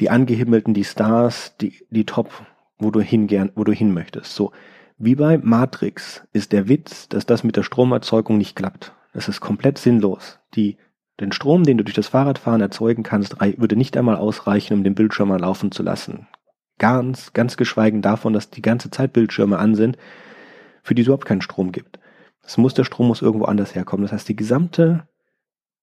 die 0.00 0.10
Angehimmelten, 0.10 0.74
die 0.74 0.84
Stars, 0.84 1.56
die, 1.60 1.86
die 1.90 2.06
Top, 2.06 2.44
wo 2.76 2.90
du 2.90 3.00
hingern, 3.00 3.52
wo 3.54 3.62
du 3.62 3.70
hin 3.70 3.94
möchtest. 3.94 4.34
So. 4.34 4.50
Wie 4.98 5.14
bei 5.14 5.38
Matrix 5.38 6.26
ist 6.32 6.50
der 6.50 6.68
Witz, 6.68 7.08
dass 7.08 7.24
das 7.24 7.44
mit 7.44 7.54
der 7.54 7.62
Stromerzeugung 7.62 8.36
nicht 8.36 8.56
klappt. 8.56 8.94
Das 9.18 9.26
ist 9.26 9.40
komplett 9.40 9.78
sinnlos. 9.78 10.38
Die, 10.54 10.76
den 11.18 11.32
Strom, 11.32 11.64
den 11.64 11.76
du 11.76 11.82
durch 11.82 11.96
das 11.96 12.06
Fahrradfahren 12.06 12.60
erzeugen 12.60 13.02
kannst, 13.02 13.40
würde 13.40 13.74
nicht 13.74 13.96
einmal 13.96 14.14
ausreichen, 14.14 14.74
um 14.74 14.84
den 14.84 14.94
Bildschirm 14.94 15.26
mal 15.26 15.40
laufen 15.40 15.72
zu 15.72 15.82
lassen. 15.82 16.28
Ganz, 16.78 17.32
ganz 17.32 17.56
geschweigen 17.56 18.00
davon, 18.00 18.32
dass 18.32 18.50
die 18.50 18.62
ganze 18.62 18.92
Zeit 18.92 19.12
Bildschirme 19.12 19.58
an 19.58 19.74
sind, 19.74 19.98
für 20.84 20.94
die 20.94 21.02
es 21.02 21.08
überhaupt 21.08 21.24
keinen 21.24 21.40
Strom 21.40 21.72
gibt. 21.72 21.98
Es 22.44 22.58
muss, 22.58 22.74
der 22.74 22.84
Strom 22.84 23.08
muss 23.08 23.20
irgendwo 23.20 23.46
anders 23.46 23.74
herkommen. 23.74 24.04
Das 24.04 24.12
heißt, 24.12 24.28
die 24.28 24.36
gesamte 24.36 25.08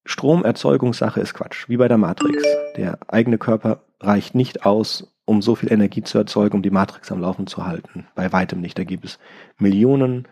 Stromerzeugungssache 0.06 1.20
ist 1.20 1.34
Quatsch, 1.34 1.68
wie 1.68 1.76
bei 1.76 1.90
der 1.90 1.98
Matrix. 1.98 2.42
Der 2.78 3.00
eigene 3.10 3.38
Körper 3.38 3.84
reicht 4.00 4.34
nicht 4.34 4.66
aus, 4.66 5.14
um 5.26 5.42
so 5.42 5.56
viel 5.56 5.74
Energie 5.74 6.04
zu 6.04 6.18
erzeugen, 6.18 6.56
um 6.56 6.62
die 6.62 6.72
Matrix 6.72 7.12
am 7.12 7.20
Laufen 7.20 7.48
zu 7.48 7.66
halten. 7.66 8.08
Bei 8.16 8.32
weitem 8.32 8.62
nicht. 8.62 8.80
Da 8.80 8.86
gibt 8.86 9.04
es 9.04 9.20
Millionen 9.58 10.26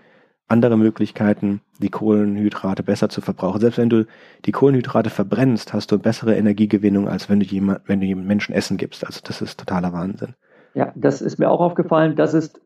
andere 0.47 0.77
Möglichkeiten, 0.77 1.62
die 1.79 1.89
Kohlenhydrate 1.89 2.83
besser 2.83 3.09
zu 3.09 3.21
verbrauchen. 3.21 3.62
Selbst 3.62 3.77
wenn 3.77 3.89
du 3.89 4.05
die 4.45 4.51
Kohlenhydrate 4.51 5.09
verbrennst, 5.09 5.73
hast 5.73 5.91
du 5.91 5.97
bessere 5.97 6.35
Energiegewinnung, 6.35 7.07
als 7.07 7.29
wenn 7.29 7.39
du 7.39 7.45
jemand, 7.45 7.81
wenn 7.88 8.01
du 8.01 8.05
jemandem 8.05 8.27
Menschen 8.27 8.53
Essen 8.53 8.77
gibst. 8.77 9.05
Also 9.05 9.21
das 9.23 9.41
ist 9.41 9.59
totaler 9.59 9.93
Wahnsinn. 9.93 10.35
Ja, 10.73 10.91
das 10.95 11.21
ist 11.21 11.39
mir 11.39 11.50
auch 11.50 11.62
aufgefallen. 11.62 12.15
Das 12.15 12.33
ist 12.33 12.62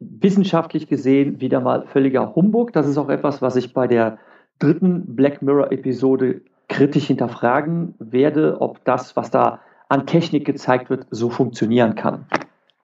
wissenschaftlich 0.00 0.88
gesehen 0.88 1.40
wieder 1.40 1.60
mal 1.60 1.86
völliger 1.86 2.34
Humbug. 2.34 2.72
Das 2.72 2.86
ist 2.86 2.98
auch 2.98 3.08
etwas, 3.08 3.42
was 3.42 3.56
ich 3.56 3.72
bei 3.72 3.86
der 3.86 4.18
dritten 4.58 5.14
Black 5.14 5.42
Mirror-Episode 5.42 6.42
kritisch 6.68 7.06
hinterfragen 7.06 7.94
werde, 7.98 8.60
ob 8.60 8.84
das, 8.84 9.16
was 9.16 9.30
da 9.30 9.60
an 9.88 10.06
Technik 10.06 10.44
gezeigt 10.44 10.90
wird, 10.90 11.06
so 11.10 11.30
funktionieren 11.30 11.94
kann. 11.94 12.26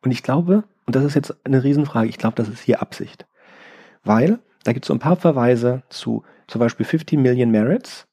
Und 0.05 0.11
ich 0.11 0.23
glaube, 0.23 0.65
und 0.87 0.97
das 0.97 1.05
ist 1.05 1.15
jetzt 1.15 1.35
eine 1.45 1.63
Riesenfrage, 1.63 2.09
ich 2.09 2.19
glaube, 2.19 2.37
das 2.37 2.49
ist 2.49 2.61
hier 2.61 2.83
Absicht. 2.83 3.27
Weil 4.05 4.39
da 4.65 4.73
gibt 4.73 4.85
es 4.85 4.89
so 4.89 4.95
ein 4.95 4.99
paar 4.99 5.17
Verweise 5.17 5.83
zu 5.89 6.25
zum 6.47 6.59
Beispiel 6.59 6.85
15 6.85 7.21
Million 7.21 7.51
Merits, 7.51 8.07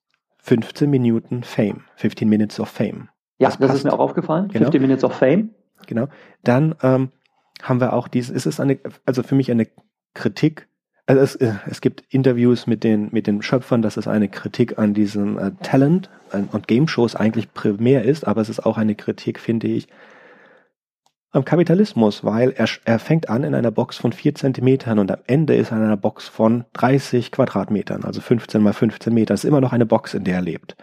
15 0.44 0.89
Minuten 0.89 1.44
Fame, 1.44 1.84
15 1.96 2.29
Minutes 2.29 2.60
of 2.60 2.70
Fame. 2.70 3.10
Ja, 3.39 3.50
das, 3.50 3.58
das 3.58 3.74
ist 3.75 3.84
mir 3.84 3.94
auch 3.94 4.00
aufgefallen. 4.00 4.48
Genau. 4.50 4.65
15 4.65 4.82
Minutes 4.82 5.03
of 5.03 5.13
Fame. 5.13 5.51
Genau. 5.86 6.08
Dann 6.44 6.75
ähm, 6.82 7.12
haben 7.62 7.79
wir 7.79 7.94
auch 7.94 8.08
dieses, 8.08 8.36
es 8.36 8.46
ist 8.46 8.60
eine, 8.60 8.79
also 9.06 9.24
für 9.24 9.36
mich 9.36 9.51
eine 9.51 9.67
Kritik, 10.13 10.67
also 11.06 11.22
es, 11.22 11.36
äh, 11.36 11.53
es 11.67 11.82
gibt 11.82 12.03
Interviews 12.10 12.67
mit 12.67 12.84
den, 12.84 13.10
mit 13.12 13.27
den 13.27 13.41
Schöpfern, 13.41 13.82
dass 13.82 13.98
es 13.98 14.08
eine 14.08 14.27
Kritik 14.27 14.77
an 14.77 14.94
diesem 14.94 15.38
äh, 15.38 15.51
Talent 15.63 16.10
äh, 16.32 16.41
und 16.51 16.67
Game 16.67 16.88
Shows 16.88 17.15
eigentlich 17.15 17.53
primär 17.53 18.03
ist, 18.03 18.27
aber 18.27 18.41
es 18.41 18.50
ist 18.50 18.65
auch 18.65 18.77
eine 18.77 18.96
Kritik, 18.96 19.39
finde 19.39 19.67
ich, 19.67 19.88
am 21.31 21.46
Kapitalismus, 21.46 22.24
weil 22.24 22.51
er, 22.51 22.67
er 22.86 23.00
fängt 23.00 23.29
an 23.29 23.43
in 23.43 23.53
einer 23.53 23.72
Box 23.72 23.98
von 23.98 24.13
vier 24.13 24.34
Zentimetern 24.36 25.00
und 25.00 25.12
am 25.12 25.19
Ende 25.27 25.55
ist 25.55 25.72
er 25.72 25.77
in 25.77 25.84
einer 25.84 25.98
Box 25.98 26.27
von 26.27 26.65
30 26.74 27.31
Quadratmetern, 27.31 28.03
also 28.03 28.22
15 28.22 28.62
mal 28.62 28.74
15 28.74 29.13
Meter. 29.13 29.34
Das 29.34 29.43
ist 29.43 29.48
immer 29.48 29.62
noch 29.62 29.74
eine 29.74 29.86
Box, 29.86 30.13
in 30.13 30.24
der 30.24 30.36
er 30.36 30.41
lebt. 30.41 30.77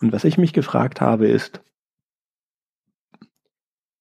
Und 0.00 0.12
was 0.12 0.24
ich 0.24 0.38
mich 0.38 0.52
gefragt 0.52 1.00
habe, 1.00 1.26
ist, 1.26 1.60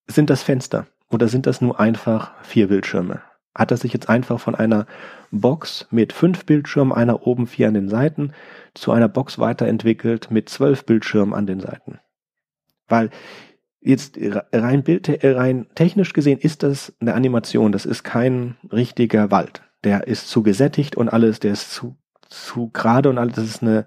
sind 0.08 0.30
das 0.30 0.44
Fenster 0.44 0.88
oder 1.10 1.28
sind 1.28 1.46
das 1.46 1.62
nur 1.62 1.80
einfach 1.80 2.34
vier 2.44 2.68
Bildschirme? 2.68 3.22
Hat 3.56 3.72
er 3.72 3.78
sich 3.78 3.94
jetzt 3.94 4.10
einfach 4.10 4.40
von 4.40 4.54
einer 4.54 4.86
Box 5.32 5.88
mit 5.90 6.12
fünf 6.12 6.46
Bildschirmen, 6.46 6.92
einer 6.92 7.25
oben, 7.25 7.48
vier 7.48 7.70
an 7.70 7.74
den 7.74 7.88
Seiten, 7.88 8.34
zu 8.74 8.92
einer 8.92 9.08
Box 9.08 9.40
weiterentwickelt 9.40 10.30
mit 10.30 10.50
zwölf 10.50 10.86
Bildschirmen 10.86 11.34
an 11.34 11.48
den 11.48 11.62
Seiten? 11.62 12.00
Weil 12.90 13.10
jetzt 13.86 14.18
rein, 14.51 14.84
Bild, 14.84 15.20
rein 15.24 15.68
technisch 15.75 16.13
gesehen 16.13 16.39
ist 16.39 16.63
das 16.63 16.94
eine 17.00 17.13
Animation, 17.13 17.72
das 17.72 17.86
ist 17.86 18.04
kein 18.04 18.56
richtiger 18.72 19.32
Wald. 19.32 19.62
Der 19.84 20.08
ist 20.08 20.27
zu 20.27 20.44
gesättigt 20.44 20.96
und 20.96 21.10
alles, 21.10 21.39
der 21.39 21.54
ist 21.54 21.72
zu, 21.72 21.96
zu 22.27 22.70
gerade 22.74 23.10
und 23.10 23.18
alles, 23.18 23.36
das 23.36 23.46
ist 23.46 23.62
eine, 23.62 23.86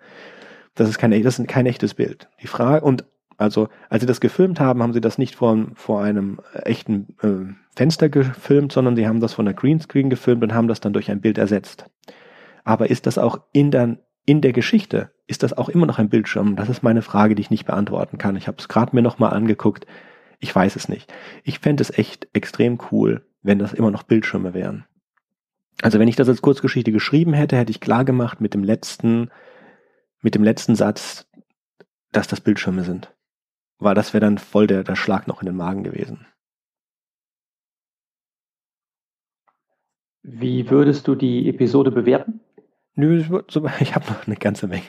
das 0.74 0.88
ist 0.88 0.98
kein, 0.98 1.10
das 1.22 1.38
ist 1.38 1.48
kein 1.48 1.66
echtes 1.66 1.94
Bild. 1.94 2.28
Die 2.40 2.46
Frage, 2.46 2.84
und 2.84 3.04
also, 3.36 3.68
als 3.88 4.00
sie 4.00 4.06
das 4.06 4.20
gefilmt 4.20 4.60
haben, 4.60 4.82
haben 4.82 4.92
sie 4.92 5.00
das 5.00 5.18
nicht 5.18 5.36
vor, 5.36 5.66
vor 5.74 6.02
einem 6.02 6.40
echten 6.64 7.16
äh, 7.22 7.54
Fenster 7.76 8.08
gefilmt, 8.08 8.72
sondern 8.72 8.96
sie 8.96 9.06
haben 9.06 9.20
das 9.20 9.34
von 9.34 9.44
der 9.44 9.54
Greenscreen 9.54 10.10
gefilmt 10.10 10.42
und 10.42 10.54
haben 10.54 10.68
das 10.68 10.80
dann 10.80 10.92
durch 10.92 11.10
ein 11.10 11.20
Bild 11.20 11.38
ersetzt. 11.38 11.86
Aber 12.64 12.90
ist 12.90 13.06
das 13.06 13.16
auch 13.18 13.40
in 13.52 13.70
der, 13.70 13.98
in 14.28 14.42
der 14.42 14.52
Geschichte 14.52 15.10
ist 15.26 15.42
das 15.42 15.56
auch 15.56 15.70
immer 15.70 15.86
noch 15.86 15.98
ein 15.98 16.10
Bildschirm? 16.10 16.54
Das 16.54 16.68
ist 16.68 16.82
meine 16.82 17.00
Frage, 17.00 17.34
die 17.34 17.40
ich 17.40 17.48
nicht 17.48 17.64
beantworten 17.64 18.18
kann. 18.18 18.36
Ich 18.36 18.46
habe 18.46 18.58
es 18.58 18.68
gerade 18.68 18.94
mir 18.94 19.00
nochmal 19.00 19.32
angeguckt. 19.32 19.86
Ich 20.38 20.54
weiß 20.54 20.76
es 20.76 20.86
nicht. 20.86 21.10
Ich 21.44 21.60
fände 21.60 21.80
es 21.80 21.96
echt 21.96 22.28
extrem 22.34 22.78
cool, 22.92 23.26
wenn 23.40 23.58
das 23.58 23.72
immer 23.72 23.90
noch 23.90 24.02
Bildschirme 24.02 24.52
wären. 24.52 24.84
Also 25.80 25.98
wenn 25.98 26.08
ich 26.08 26.16
das 26.16 26.28
als 26.28 26.42
Kurzgeschichte 26.42 26.92
geschrieben 26.92 27.32
hätte, 27.32 27.56
hätte 27.56 27.70
ich 27.70 27.80
klar 27.80 28.04
gemacht 28.04 28.42
mit 28.42 28.52
dem 28.52 28.62
letzten, 28.62 29.30
mit 30.20 30.34
dem 30.34 30.44
letzten 30.44 30.74
Satz, 30.74 31.26
dass 32.12 32.28
das 32.28 32.42
Bildschirme 32.42 32.84
sind. 32.84 33.10
Weil 33.78 33.94
das 33.94 34.12
wäre 34.12 34.20
dann 34.20 34.36
voll 34.36 34.66
der, 34.66 34.84
der 34.84 34.96
Schlag 34.96 35.26
noch 35.26 35.40
in 35.40 35.46
den 35.46 35.56
Magen 35.56 35.84
gewesen. 35.84 36.26
Wie 40.22 40.68
würdest 40.68 41.08
du 41.08 41.14
die 41.14 41.48
Episode 41.48 41.90
bewerten? 41.90 42.40
Nö, 42.98 43.18
ich 43.80 43.94
habe 43.94 44.06
noch 44.10 44.26
eine 44.26 44.36
ganze 44.36 44.66
Menge. 44.66 44.82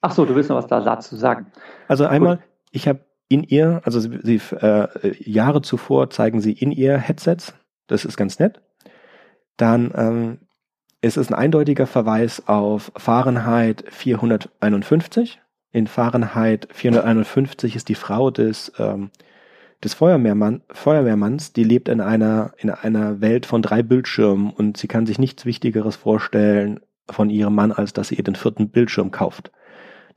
Ach 0.00 0.12
so, 0.12 0.24
du 0.24 0.34
willst 0.34 0.50
noch 0.50 0.56
was 0.56 0.66
da 0.66 0.80
dazu 0.80 1.14
sagen. 1.14 1.46
Also 1.86 2.04
einmal, 2.04 2.38
Gut. 2.38 2.44
ich 2.72 2.88
habe 2.88 3.00
in 3.28 3.44
ihr, 3.44 3.80
also 3.84 4.00
sie, 4.00 4.18
sie 4.22 4.40
äh, 4.56 4.88
Jahre 5.22 5.62
zuvor 5.62 6.10
zeigen 6.10 6.40
sie 6.40 6.52
in 6.52 6.72
ihr 6.72 6.98
Headsets. 6.98 7.54
Das 7.86 8.04
ist 8.04 8.16
ganz 8.16 8.40
nett. 8.40 8.60
Dann 9.56 9.92
ähm, 9.94 10.38
es 11.00 11.16
ist 11.16 11.30
ein 11.30 11.34
eindeutiger 11.34 11.86
Verweis 11.86 12.48
auf 12.48 12.90
Fahrenheit 12.96 13.84
451. 13.88 15.40
In 15.70 15.86
Fahrenheit 15.86 16.66
451 16.72 17.76
ist 17.76 17.88
die 17.88 17.94
Frau 17.94 18.32
des, 18.32 18.72
ähm, 18.78 19.10
des 19.84 19.94
Feuerwehrmann, 19.94 20.62
Feuerwehrmanns, 20.72 21.52
die 21.52 21.64
lebt 21.64 21.88
in 21.88 22.00
einer, 22.00 22.52
in 22.56 22.70
einer 22.70 23.20
Welt 23.20 23.46
von 23.46 23.62
drei 23.62 23.84
Bildschirmen 23.84 24.50
und 24.50 24.76
sie 24.76 24.88
kann 24.88 25.06
sich 25.06 25.20
nichts 25.20 25.44
Wichtigeres 25.44 25.94
vorstellen, 25.94 26.80
von 27.08 27.30
ihrem 27.30 27.54
Mann, 27.54 27.72
als 27.72 27.92
dass 27.92 28.12
ihr 28.12 28.22
den 28.22 28.34
vierten 28.34 28.70
Bildschirm 28.70 29.10
kauft, 29.10 29.52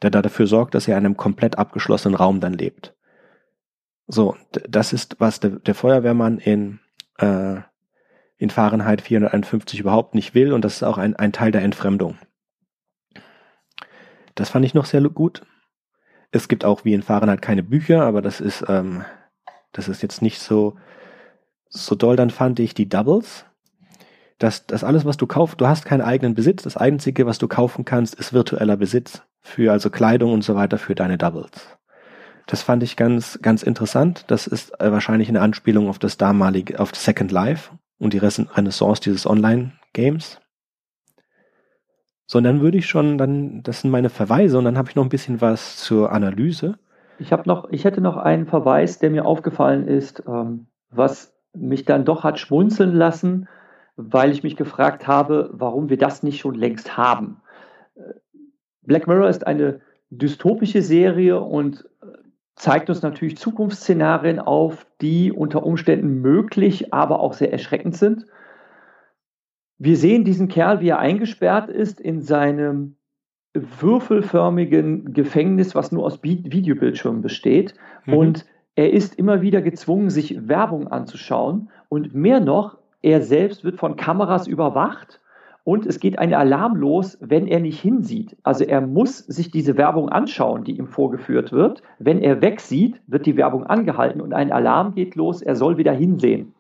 der 0.02 0.10
da 0.10 0.22
dafür 0.22 0.48
sorgt, 0.48 0.76
dass 0.76 0.86
sie 0.86 0.92
in 0.92 0.98
einem 0.98 1.18
komplett 1.18 1.58
abgeschlossenen 1.58 2.16
Raum 2.16 2.40
dann 2.40 2.54
lebt. 2.54 2.96
So, 4.08 4.38
das 4.52 4.94
ist, 4.94 5.20
was 5.20 5.40
der, 5.40 5.52
der 5.52 5.76
Feuerwehrmann 5.76 6.38
in, 6.38 6.80
äh, 7.18 7.58
in 8.38 8.50
Fahrenheit 8.50 9.02
451 9.02 9.80
überhaupt 9.80 10.16
nicht 10.16 10.34
will 10.34 10.54
und 10.54 10.64
das 10.64 10.78
ist 10.78 10.84
auch 10.84 10.98
ein, 10.98 11.16
ein 11.16 11.34
Teil 11.34 11.52
der 11.52 11.64
Entfremdung. 11.64 12.18
Das 14.36 14.50
fand 14.50 14.64
ich 14.66 14.74
noch 14.74 14.86
sehr 14.86 15.02
gut. 15.02 15.42
Es 16.32 16.48
gibt 16.48 16.64
auch 16.64 16.86
wie 16.86 16.94
in 16.94 17.02
Fahrenheit 17.02 17.42
keine 17.42 17.64
Bücher, 17.64 18.04
aber 18.04 18.22
das 18.22 18.40
ist, 18.40 18.64
ähm, 18.68 19.04
das 19.72 19.88
ist 19.88 20.02
jetzt 20.02 20.22
nicht 20.22 20.40
so, 20.40 20.78
so 21.70 21.96
doll. 21.96 22.16
Dann 22.16 22.30
fand 22.30 22.60
ich 22.60 22.74
die 22.74 22.88
Doubles. 22.88 23.46
Dass 24.38 24.68
das 24.68 24.84
alles, 24.84 25.06
was 25.06 25.18
du 25.18 25.28
kaufst, 25.28 25.60
du 25.60 25.68
hast 25.68 25.86
keinen 25.86 26.02
eigenen 26.02 26.36
Besitz. 26.36 26.64
Das 26.64 26.78
Einzige, 26.78 27.26
was 27.26 27.38
du 27.38 27.48
kaufen 27.48 27.86
kannst, 27.86 28.16
ist 28.16 28.34
virtueller 28.34 28.78
Besitz 28.78 29.24
für 29.42 29.72
also 29.72 29.90
Kleidung 29.90 30.34
und 30.34 30.44
so 30.44 30.56
weiter 30.56 30.78
für 30.78 30.96
deine 30.96 31.18
Doubles. 31.18 31.78
Das 32.46 32.62
fand 32.62 32.84
ich 32.84 32.96
ganz, 32.96 33.40
ganz 33.42 33.64
interessant. 33.64 34.26
Das 34.28 34.48
ist 34.48 34.80
äh, 34.80 34.92
wahrscheinlich 34.92 35.28
eine 35.30 35.42
Anspielung 35.42 35.90
auf 35.90 36.00
das 36.00 36.18
damalige, 36.18 36.80
auf 36.80 36.96
Second 36.96 37.32
Life 37.32 37.72
und 38.00 38.14
die 38.14 38.20
Renaissance 38.20 39.02
dieses 39.02 39.26
Online-Games. 39.28 40.40
So, 42.26 42.38
und 42.38 42.44
dann 42.44 42.62
würde 42.62 42.78
ich 42.78 42.88
schon, 42.88 43.18
dann, 43.18 43.64
das 43.64 43.82
sind 43.82 43.92
meine 43.92 44.10
Verweise 44.10 44.58
und 44.58 44.66
dann 44.66 44.78
habe 44.78 44.90
ich 44.90 44.96
noch 44.96 45.04
ein 45.04 45.10
bisschen 45.10 45.42
was 45.42 45.78
zur 45.78 46.12
Analyse. 46.12 46.78
Ich 47.20 47.32
habe 47.32 47.44
noch, 47.48 47.70
ich 47.72 47.84
hätte 47.86 48.02
noch 48.02 48.18
einen 48.18 48.46
Verweis, 48.46 49.00
der 49.00 49.10
mir 49.10 49.26
aufgefallen 49.26 49.88
ist, 49.88 50.24
ähm, 50.28 50.68
was 50.90 51.34
mich 51.54 51.86
dann 51.86 52.06
doch 52.06 52.24
hat 52.24 52.40
schmunzeln 52.40 52.94
lassen, 52.94 53.48
weil 53.98 54.32
ich 54.32 54.44
mich 54.44 54.56
gefragt 54.56 55.08
habe, 55.08 55.50
warum 55.52 55.90
wir 55.90 55.98
das 55.98 56.24
nicht 56.24 56.40
schon 56.40 56.56
längst 56.56 56.96
haben. 56.96 57.42
Black 58.84 59.08
Mirror 59.08 59.28
ist 59.28 59.46
eine 59.46 59.82
dystopische 60.10 60.82
Serie 60.82 61.42
und 61.42 61.90
zeigt 62.56 62.90
uns 62.90 63.02
natürlich 63.02 63.38
Zukunftsszenarien 63.38 64.40
auf, 64.40 64.88
die 65.02 65.32
unter 65.32 65.64
Umständen 65.64 66.22
möglich, 66.22 66.94
aber 66.94 67.20
auch 67.20 67.34
sehr 67.34 67.52
erschreckend 67.52 67.96
sind. 67.98 68.26
Wir 69.78 69.98
sehen 69.98 70.24
diesen 70.24 70.48
Kerl, 70.48 70.80
wie 70.80 70.90
er 70.90 71.00
eingesperrt 71.00 71.70
ist 71.70 72.00
in 72.00 72.22
seinem 72.22 72.96
würfelförmigen 73.54 75.14
Gefängnis, 75.14 75.76
was 75.76 75.92
nur 75.92 76.06
aus 76.06 76.24
Videobildschirmen 76.24 77.22
besteht. 77.22 77.74
Mhm. 78.06 78.14
Und 78.14 78.46
er 78.76 78.92
ist 78.94 79.16
immer 79.16 79.42
wieder 79.42 79.62
gezwungen, 79.62 80.10
sich 80.10 80.48
Werbung 80.48 80.88
anzuschauen. 80.88 81.70
Und 81.90 82.14
mehr 82.14 82.40
noch, 82.40 82.78
er 83.08 83.22
selbst 83.22 83.64
wird 83.64 83.78
von 83.78 83.96
Kameras 83.96 84.48
überwacht 84.48 85.22
und 85.64 85.86
es 85.86 86.02
geht 86.02 86.20
ein 86.20 86.34
Alarm 86.34 86.76
los, 86.76 87.18
wenn 87.22 87.48
er 87.48 87.62
nicht 87.62 87.80
hinsieht. 87.80 88.36
Also 88.44 88.66
er 88.66 88.82
muss 88.82 89.20
sich 89.20 89.50
diese 89.50 89.78
Werbung 89.78 90.10
anschauen, 90.10 90.66
die 90.66 90.78
ihm 90.78 90.88
vorgeführt 90.88 91.54
wird. 91.54 91.82
Wenn 92.00 92.20
er 92.20 92.42
wegsieht, 92.42 93.02
wird 93.08 93.26
die 93.26 93.38
Werbung 93.38 93.66
angehalten 93.66 94.20
und 94.20 94.34
ein 94.34 94.52
Alarm 94.52 94.94
geht 94.94 95.16
los, 95.16 95.42
er 95.42 95.56
soll 95.56 95.78
wieder 95.78 95.94
hinsehen. 95.94 96.54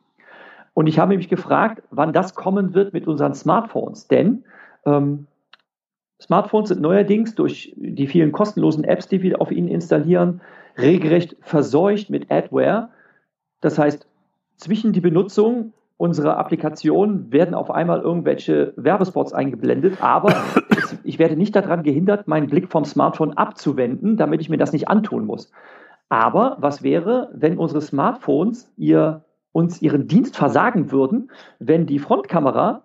Und 0.73 0.87
ich 0.87 0.99
habe 0.99 1.17
mich 1.17 1.27
gefragt, 1.27 1.83
wann 1.91 2.13
das 2.13 2.33
kommen 2.33 2.73
wird 2.73 2.93
mit 2.93 3.07
unseren 3.07 3.33
Smartphones. 3.33 4.07
Denn 4.07 4.45
ähm, 4.85 5.27
Smartphones 6.21 6.69
sind 6.69 6.81
neuerdings 6.81 7.35
durch 7.35 7.73
die 7.75 8.07
vielen 8.07 8.31
kostenlosen 8.31 8.85
Apps, 8.85 9.09
die 9.09 9.21
wir 9.21 9.41
auf 9.41 9.51
ihnen 9.51 9.67
installieren, 9.67 10.39
regelrecht 10.77 11.35
verseucht 11.41 12.09
mit 12.09 12.31
Adware. 12.31 12.89
Das 13.59 13.77
heißt, 13.77 14.07
zwischen 14.55 14.93
die 14.93 15.01
Benutzung 15.01 15.73
unserer 15.97 16.37
Applikation 16.37 17.31
werden 17.31 17.55
auf 17.55 17.71
einmal 17.71 18.01
irgendwelche 18.01 18.73
Werbespots 18.77 19.33
eingeblendet, 19.33 19.97
aber 20.01 20.33
ich 21.03 21.17
werde 21.19 21.35
nicht 21.35 21.55
daran 21.55 21.83
gehindert, 21.83 22.27
meinen 22.27 22.47
Blick 22.47 22.69
vom 22.69 22.85
Smartphone 22.85 23.33
abzuwenden, 23.33 24.15
damit 24.15 24.41
ich 24.41 24.49
mir 24.49 24.57
das 24.57 24.73
nicht 24.73 24.87
antun 24.87 25.25
muss. 25.25 25.51
Aber 26.09 26.57
was 26.59 26.83
wäre, 26.83 27.29
wenn 27.33 27.57
unsere 27.57 27.81
Smartphones 27.81 28.71
ihr, 28.77 29.25
uns 29.51 29.81
ihren 29.81 30.07
Dienst 30.07 30.37
versagen 30.37 30.91
würden, 30.91 31.31
wenn 31.59 31.87
die 31.87 31.99
Frontkamera 31.99 32.83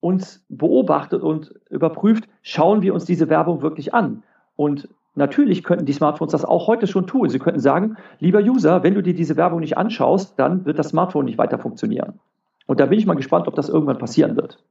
uns 0.00 0.44
beobachtet 0.48 1.22
und 1.22 1.54
überprüft, 1.70 2.28
schauen 2.42 2.82
wir 2.82 2.94
uns 2.94 3.04
diese 3.04 3.28
Werbung 3.28 3.62
wirklich 3.62 3.94
an? 3.94 4.22
Und 4.56 4.88
Natürlich 5.14 5.64
könnten 5.64 5.84
die 5.84 5.92
Smartphones 5.92 6.30
das 6.30 6.44
auch 6.44 6.68
heute 6.68 6.86
schon 6.86 7.08
tun. 7.08 7.28
Sie 7.28 7.40
könnten 7.40 7.58
sagen, 7.58 7.96
lieber 8.20 8.38
User, 8.38 8.84
wenn 8.84 8.94
du 8.94 9.02
dir 9.02 9.14
diese 9.14 9.36
Werbung 9.36 9.58
nicht 9.58 9.76
anschaust, 9.76 10.38
dann 10.38 10.64
wird 10.64 10.78
das 10.78 10.90
Smartphone 10.90 11.24
nicht 11.24 11.38
weiter 11.38 11.58
funktionieren. 11.58 12.20
Und 12.68 12.80
da 12.80 12.86
bin 12.86 12.98
ich 12.98 13.06
mal 13.06 13.14
gespannt, 13.14 13.48
ob 13.48 13.54
das 13.54 13.70
irgendwann 13.70 13.98
passieren 13.98 14.36
wird. 14.36 14.62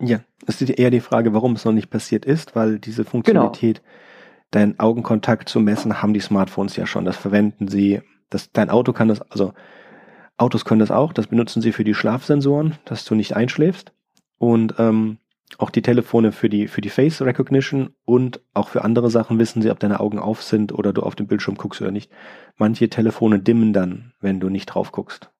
Ja, 0.00 0.18
es 0.46 0.60
ist 0.60 0.68
eher 0.70 0.90
die 0.90 1.00
Frage, 1.00 1.32
warum 1.32 1.52
es 1.52 1.64
noch 1.64 1.72
nicht 1.72 1.90
passiert 1.90 2.24
ist, 2.24 2.56
weil 2.56 2.80
diese 2.80 3.04
Funktionalität, 3.04 3.82
genau. 3.82 3.88
deinen 4.50 4.80
Augenkontakt 4.80 5.48
zu 5.48 5.60
messen, 5.60 6.02
haben 6.02 6.12
die 6.12 6.20
Smartphones 6.20 6.74
ja 6.74 6.86
schon. 6.86 7.04
Das 7.04 7.16
verwenden 7.16 7.68
sie, 7.68 8.02
das, 8.30 8.50
dein 8.50 8.68
Auto 8.68 8.92
kann 8.92 9.06
das, 9.06 9.22
also 9.30 9.54
Autos 10.36 10.64
können 10.64 10.80
das 10.80 10.90
auch, 10.90 11.12
das 11.12 11.28
benutzen 11.28 11.62
sie 11.62 11.70
für 11.70 11.84
die 11.84 11.94
Schlafsensoren, 11.94 12.74
dass 12.84 13.04
du 13.04 13.14
nicht 13.14 13.36
einschläfst. 13.36 13.92
Und 14.38 14.74
ähm, 14.78 15.18
auch 15.56 15.70
die 15.70 15.82
Telefone 15.82 16.32
für 16.32 16.48
die, 16.48 16.66
für 16.66 16.80
die 16.80 16.90
Face 16.90 17.22
Recognition 17.22 17.90
und 18.04 18.40
auch 18.54 18.68
für 18.68 18.82
andere 18.82 19.08
Sachen 19.08 19.38
wissen 19.38 19.62
sie, 19.62 19.70
ob 19.70 19.78
deine 19.78 20.00
Augen 20.00 20.18
auf 20.18 20.42
sind 20.42 20.72
oder 20.72 20.92
du 20.92 21.02
auf 21.02 21.14
dem 21.14 21.28
Bildschirm 21.28 21.56
guckst 21.56 21.80
oder 21.80 21.92
nicht. 21.92 22.10
Manche 22.56 22.88
Telefone 22.88 23.38
dimmen 23.38 23.72
dann, 23.72 24.14
wenn 24.20 24.40
du 24.40 24.48
nicht 24.48 24.66
drauf 24.66 24.90
guckst. 24.90 25.30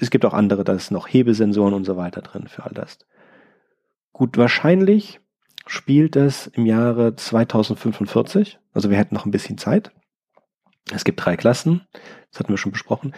Es 0.00 0.10
gibt 0.10 0.24
auch 0.24 0.34
andere, 0.34 0.64
da 0.64 0.72
ist 0.72 0.90
noch 0.90 1.08
Hebesensoren 1.08 1.74
und 1.74 1.84
so 1.84 1.96
weiter 1.96 2.22
drin 2.22 2.48
für 2.48 2.64
all 2.64 2.72
das. 2.72 2.98
Gut, 4.12 4.36
wahrscheinlich 4.36 5.20
spielt 5.66 6.16
es 6.16 6.46
im 6.48 6.66
Jahre 6.66 7.14
2045, 7.14 8.58
also 8.72 8.90
wir 8.90 8.96
hätten 8.96 9.14
noch 9.14 9.24
ein 9.24 9.30
bisschen 9.30 9.58
Zeit. 9.58 9.92
Es 10.92 11.04
gibt 11.04 11.24
drei 11.24 11.36
Klassen, 11.36 11.86
das 12.30 12.40
hatten 12.40 12.52
wir 12.52 12.58
schon 12.58 12.72
besprochen. 12.72 13.14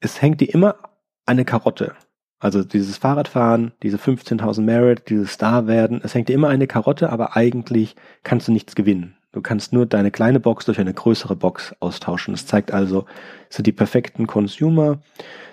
Es 0.00 0.22
hängt 0.22 0.40
dir 0.40 0.52
immer 0.52 0.76
eine 1.24 1.44
Karotte. 1.44 1.94
Also 2.38 2.62
dieses 2.62 2.98
Fahrradfahren, 2.98 3.72
diese 3.82 3.96
15.000 3.96 4.60
Merit, 4.60 5.08
dieses 5.08 5.32
Star 5.32 5.66
werden, 5.66 6.00
es 6.04 6.14
hängt 6.14 6.28
dir 6.28 6.34
immer 6.34 6.48
eine 6.48 6.66
Karotte, 6.66 7.10
aber 7.10 7.36
eigentlich 7.36 7.96
kannst 8.22 8.48
du 8.48 8.52
nichts 8.52 8.74
gewinnen. 8.74 9.16
Du 9.36 9.42
kannst 9.42 9.74
nur 9.74 9.84
deine 9.84 10.10
kleine 10.10 10.40
Box 10.40 10.64
durch 10.64 10.80
eine 10.80 10.94
größere 10.94 11.36
Box 11.36 11.76
austauschen. 11.78 12.32
Das 12.32 12.46
zeigt 12.46 12.72
also, 12.72 13.04
es 13.50 13.56
sind 13.56 13.66
die 13.66 13.72
perfekten 13.72 14.26
Consumer, 14.26 15.02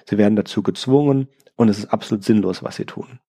sie 0.10 0.17
werden 0.17 0.38
dazu 0.38 0.63
gezwungen 0.63 1.28
und 1.58 1.67
es 1.67 1.80
ist 1.80 1.88
absolut 1.88 2.24
sinnlos, 2.24 2.63
was 2.63 2.78
sie 2.78 2.86
tun. 2.86 3.19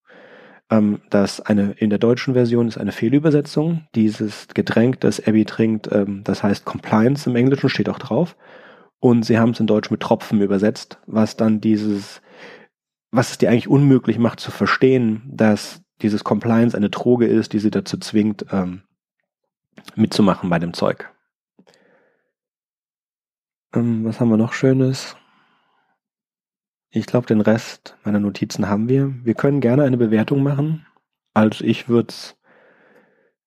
Ähm, 0.71 1.01
das 1.11 1.41
eine, 1.41 1.73
in 1.73 1.91
der 1.91 1.99
deutschen 1.99 2.35
Version 2.35 2.69
ist 2.69 2.79
eine 2.79 2.93
Fehlübersetzung. 2.93 3.89
Dieses 3.97 4.47
Getränk, 4.55 5.01
das 5.01 5.19
Abby 5.27 5.45
trinkt, 5.45 5.91
ähm, 5.91 6.23
das 6.23 6.45
heißt 6.45 6.65
Compliance 6.65 7.29
im 7.29 7.35
Englischen, 7.35 7.69
steht 7.69 7.89
auch 7.89 7.99
drauf. 7.99 8.37
Und 9.01 9.25
sie 9.25 9.41
haben 9.41 9.51
es 9.51 9.61
in 9.61 9.67
Deutsch 9.67 9.91
mit 9.91 10.03
Tropfen 10.03 10.41
übersetzt, 10.41 11.01
was 11.09 11.37
dann 11.37 11.61
dieses, 11.61 12.23
was 13.11 13.33
es 13.33 13.39
dir 13.39 13.51
eigentlich 13.51 13.67
unmöglich 13.67 14.19
macht 14.19 14.39
zu 14.39 14.53
verstehen, 14.53 15.23
dass 15.27 15.83
dieses 16.01 16.23
Compliance 16.23 16.77
eine 16.77 16.91
Droge 16.91 17.27
ist, 17.27 17.55
die 17.55 17.59
sie 17.59 17.73
dazu 17.73 17.99
zwingt, 17.99 18.47
ähm, 18.53 18.83
mitzumachen 19.95 20.51
bei 20.51 20.59
dem 20.59 20.75
Zeug. 20.75 21.11
Ähm, 23.75 24.05
was 24.05 24.21
haben 24.21 24.31
wir 24.31 24.37
noch 24.37 24.53
Schönes? 24.53 25.17
Ich 26.91 27.07
glaube, 27.07 27.27
den 27.27 27.41
Rest 27.41 27.97
meiner 28.05 28.21
Notizen 28.21 28.69
haben 28.69 28.89
wir. 28.89 29.13
Wir 29.25 29.35
können 29.35 29.61
gerne 29.61 29.83
eine 29.83 29.97
Bewertung 29.97 30.43
machen. 30.43 30.87
Also 31.33 31.65
ich 31.65 31.89
würde 31.89 32.11
es 32.11 32.37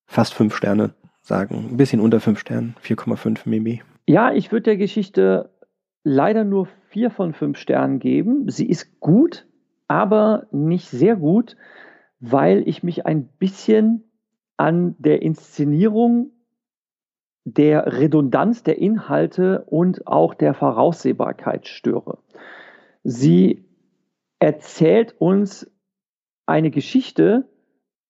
fast 0.06 0.34
fünf 0.34 0.56
Sterne 0.56 0.94
sagen. 1.22 1.70
Ein 1.72 1.78
bisschen 1.78 2.02
unter 2.02 2.20
fünf 2.20 2.40
Sternen. 2.40 2.76
4,5 2.84 3.42
maybe. 3.46 3.80
Ja, 4.06 4.34
ich 4.34 4.52
würde 4.52 4.64
der 4.64 4.78
Geschichte 4.78 5.50
leider 6.04 6.44
nur 6.44 6.68
vier 6.90 7.12
von 7.12 7.34
fünf 7.34 7.58
Sternen 7.58 8.00
geben. 8.00 8.50
Sie 8.50 8.68
ist 8.68 9.00
gut, 9.00 9.46
aber 9.88 10.48
nicht 10.52 10.90
sehr 10.90 11.16
gut, 11.16 11.56
weil 12.20 12.68
ich 12.68 12.84
mich 12.84 13.06
ein 13.06 13.28
bisschen 13.28 14.07
an 14.58 14.96
der 14.98 15.22
Inszenierung, 15.22 16.32
der 17.46 17.98
Redundanz 17.98 18.64
der 18.64 18.78
Inhalte 18.78 19.64
und 19.68 20.06
auch 20.06 20.34
der 20.34 20.54
Voraussehbarkeit 20.54 21.68
störe. 21.68 22.18
Sie 23.04 23.66
erzählt 24.40 25.16
uns 25.20 25.72
eine 26.46 26.72
Geschichte 26.72 27.48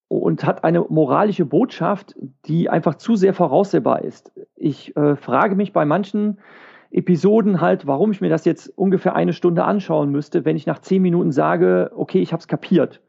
und 0.08 0.44
hat 0.44 0.64
eine 0.64 0.80
moralische 0.80 1.44
Botschaft, 1.44 2.16
die 2.46 2.68
einfach 2.68 2.96
zu 2.96 3.14
sehr 3.14 3.34
voraussehbar 3.34 4.02
ist. 4.02 4.32
Ich 4.56 4.96
äh, 4.96 5.16
frage 5.16 5.54
mich 5.54 5.72
bei 5.72 5.84
manchen 5.84 6.40
Episoden 6.90 7.60
halt, 7.60 7.86
warum 7.86 8.10
ich 8.10 8.20
mir 8.20 8.30
das 8.30 8.46
jetzt 8.46 8.76
ungefähr 8.76 9.14
eine 9.14 9.34
Stunde 9.34 9.64
anschauen 9.64 10.10
müsste, 10.10 10.44
wenn 10.44 10.56
ich 10.56 10.66
nach 10.66 10.78
zehn 10.78 11.02
Minuten 11.02 11.30
sage, 11.30 11.92
okay, 11.94 12.20
ich 12.20 12.32
habe 12.32 12.40
es 12.40 12.48
kapiert 12.48 13.02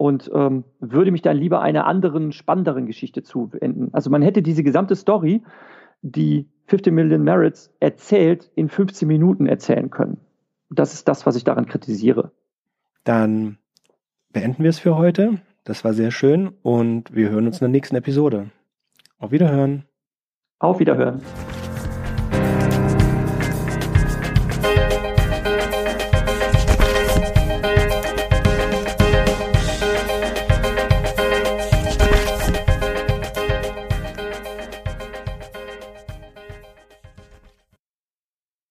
und 0.00 0.30
ähm, 0.32 0.64
würde 0.80 1.10
mich 1.10 1.20
dann 1.20 1.36
lieber 1.36 1.60
einer 1.60 1.84
anderen, 1.84 2.32
spannenderen 2.32 2.86
Geschichte 2.86 3.22
zuwenden. 3.22 3.90
Also 3.92 4.08
man 4.08 4.22
hätte 4.22 4.40
diese 4.40 4.62
gesamte 4.62 4.96
Story, 4.96 5.42
die 6.00 6.48
50 6.68 6.90
Million 6.90 7.22
Merits 7.22 7.70
erzählt, 7.80 8.50
in 8.54 8.70
15 8.70 9.06
Minuten 9.06 9.46
erzählen 9.46 9.90
können. 9.90 10.16
Das 10.70 10.94
ist 10.94 11.06
das, 11.06 11.26
was 11.26 11.36
ich 11.36 11.44
daran 11.44 11.66
kritisiere. 11.66 12.32
Dann 13.04 13.58
beenden 14.32 14.62
wir 14.62 14.70
es 14.70 14.78
für 14.78 14.96
heute. 14.96 15.42
Das 15.64 15.84
war 15.84 15.92
sehr 15.92 16.12
schön 16.12 16.48
und 16.62 17.14
wir 17.14 17.28
hören 17.28 17.46
uns 17.46 17.56
in 17.56 17.66
der 17.66 17.68
nächsten 17.68 17.96
Episode. 17.96 18.50
Auf 19.18 19.32
Wiederhören. 19.32 19.84
Auf 20.60 20.80
Wiederhören. 20.80 21.20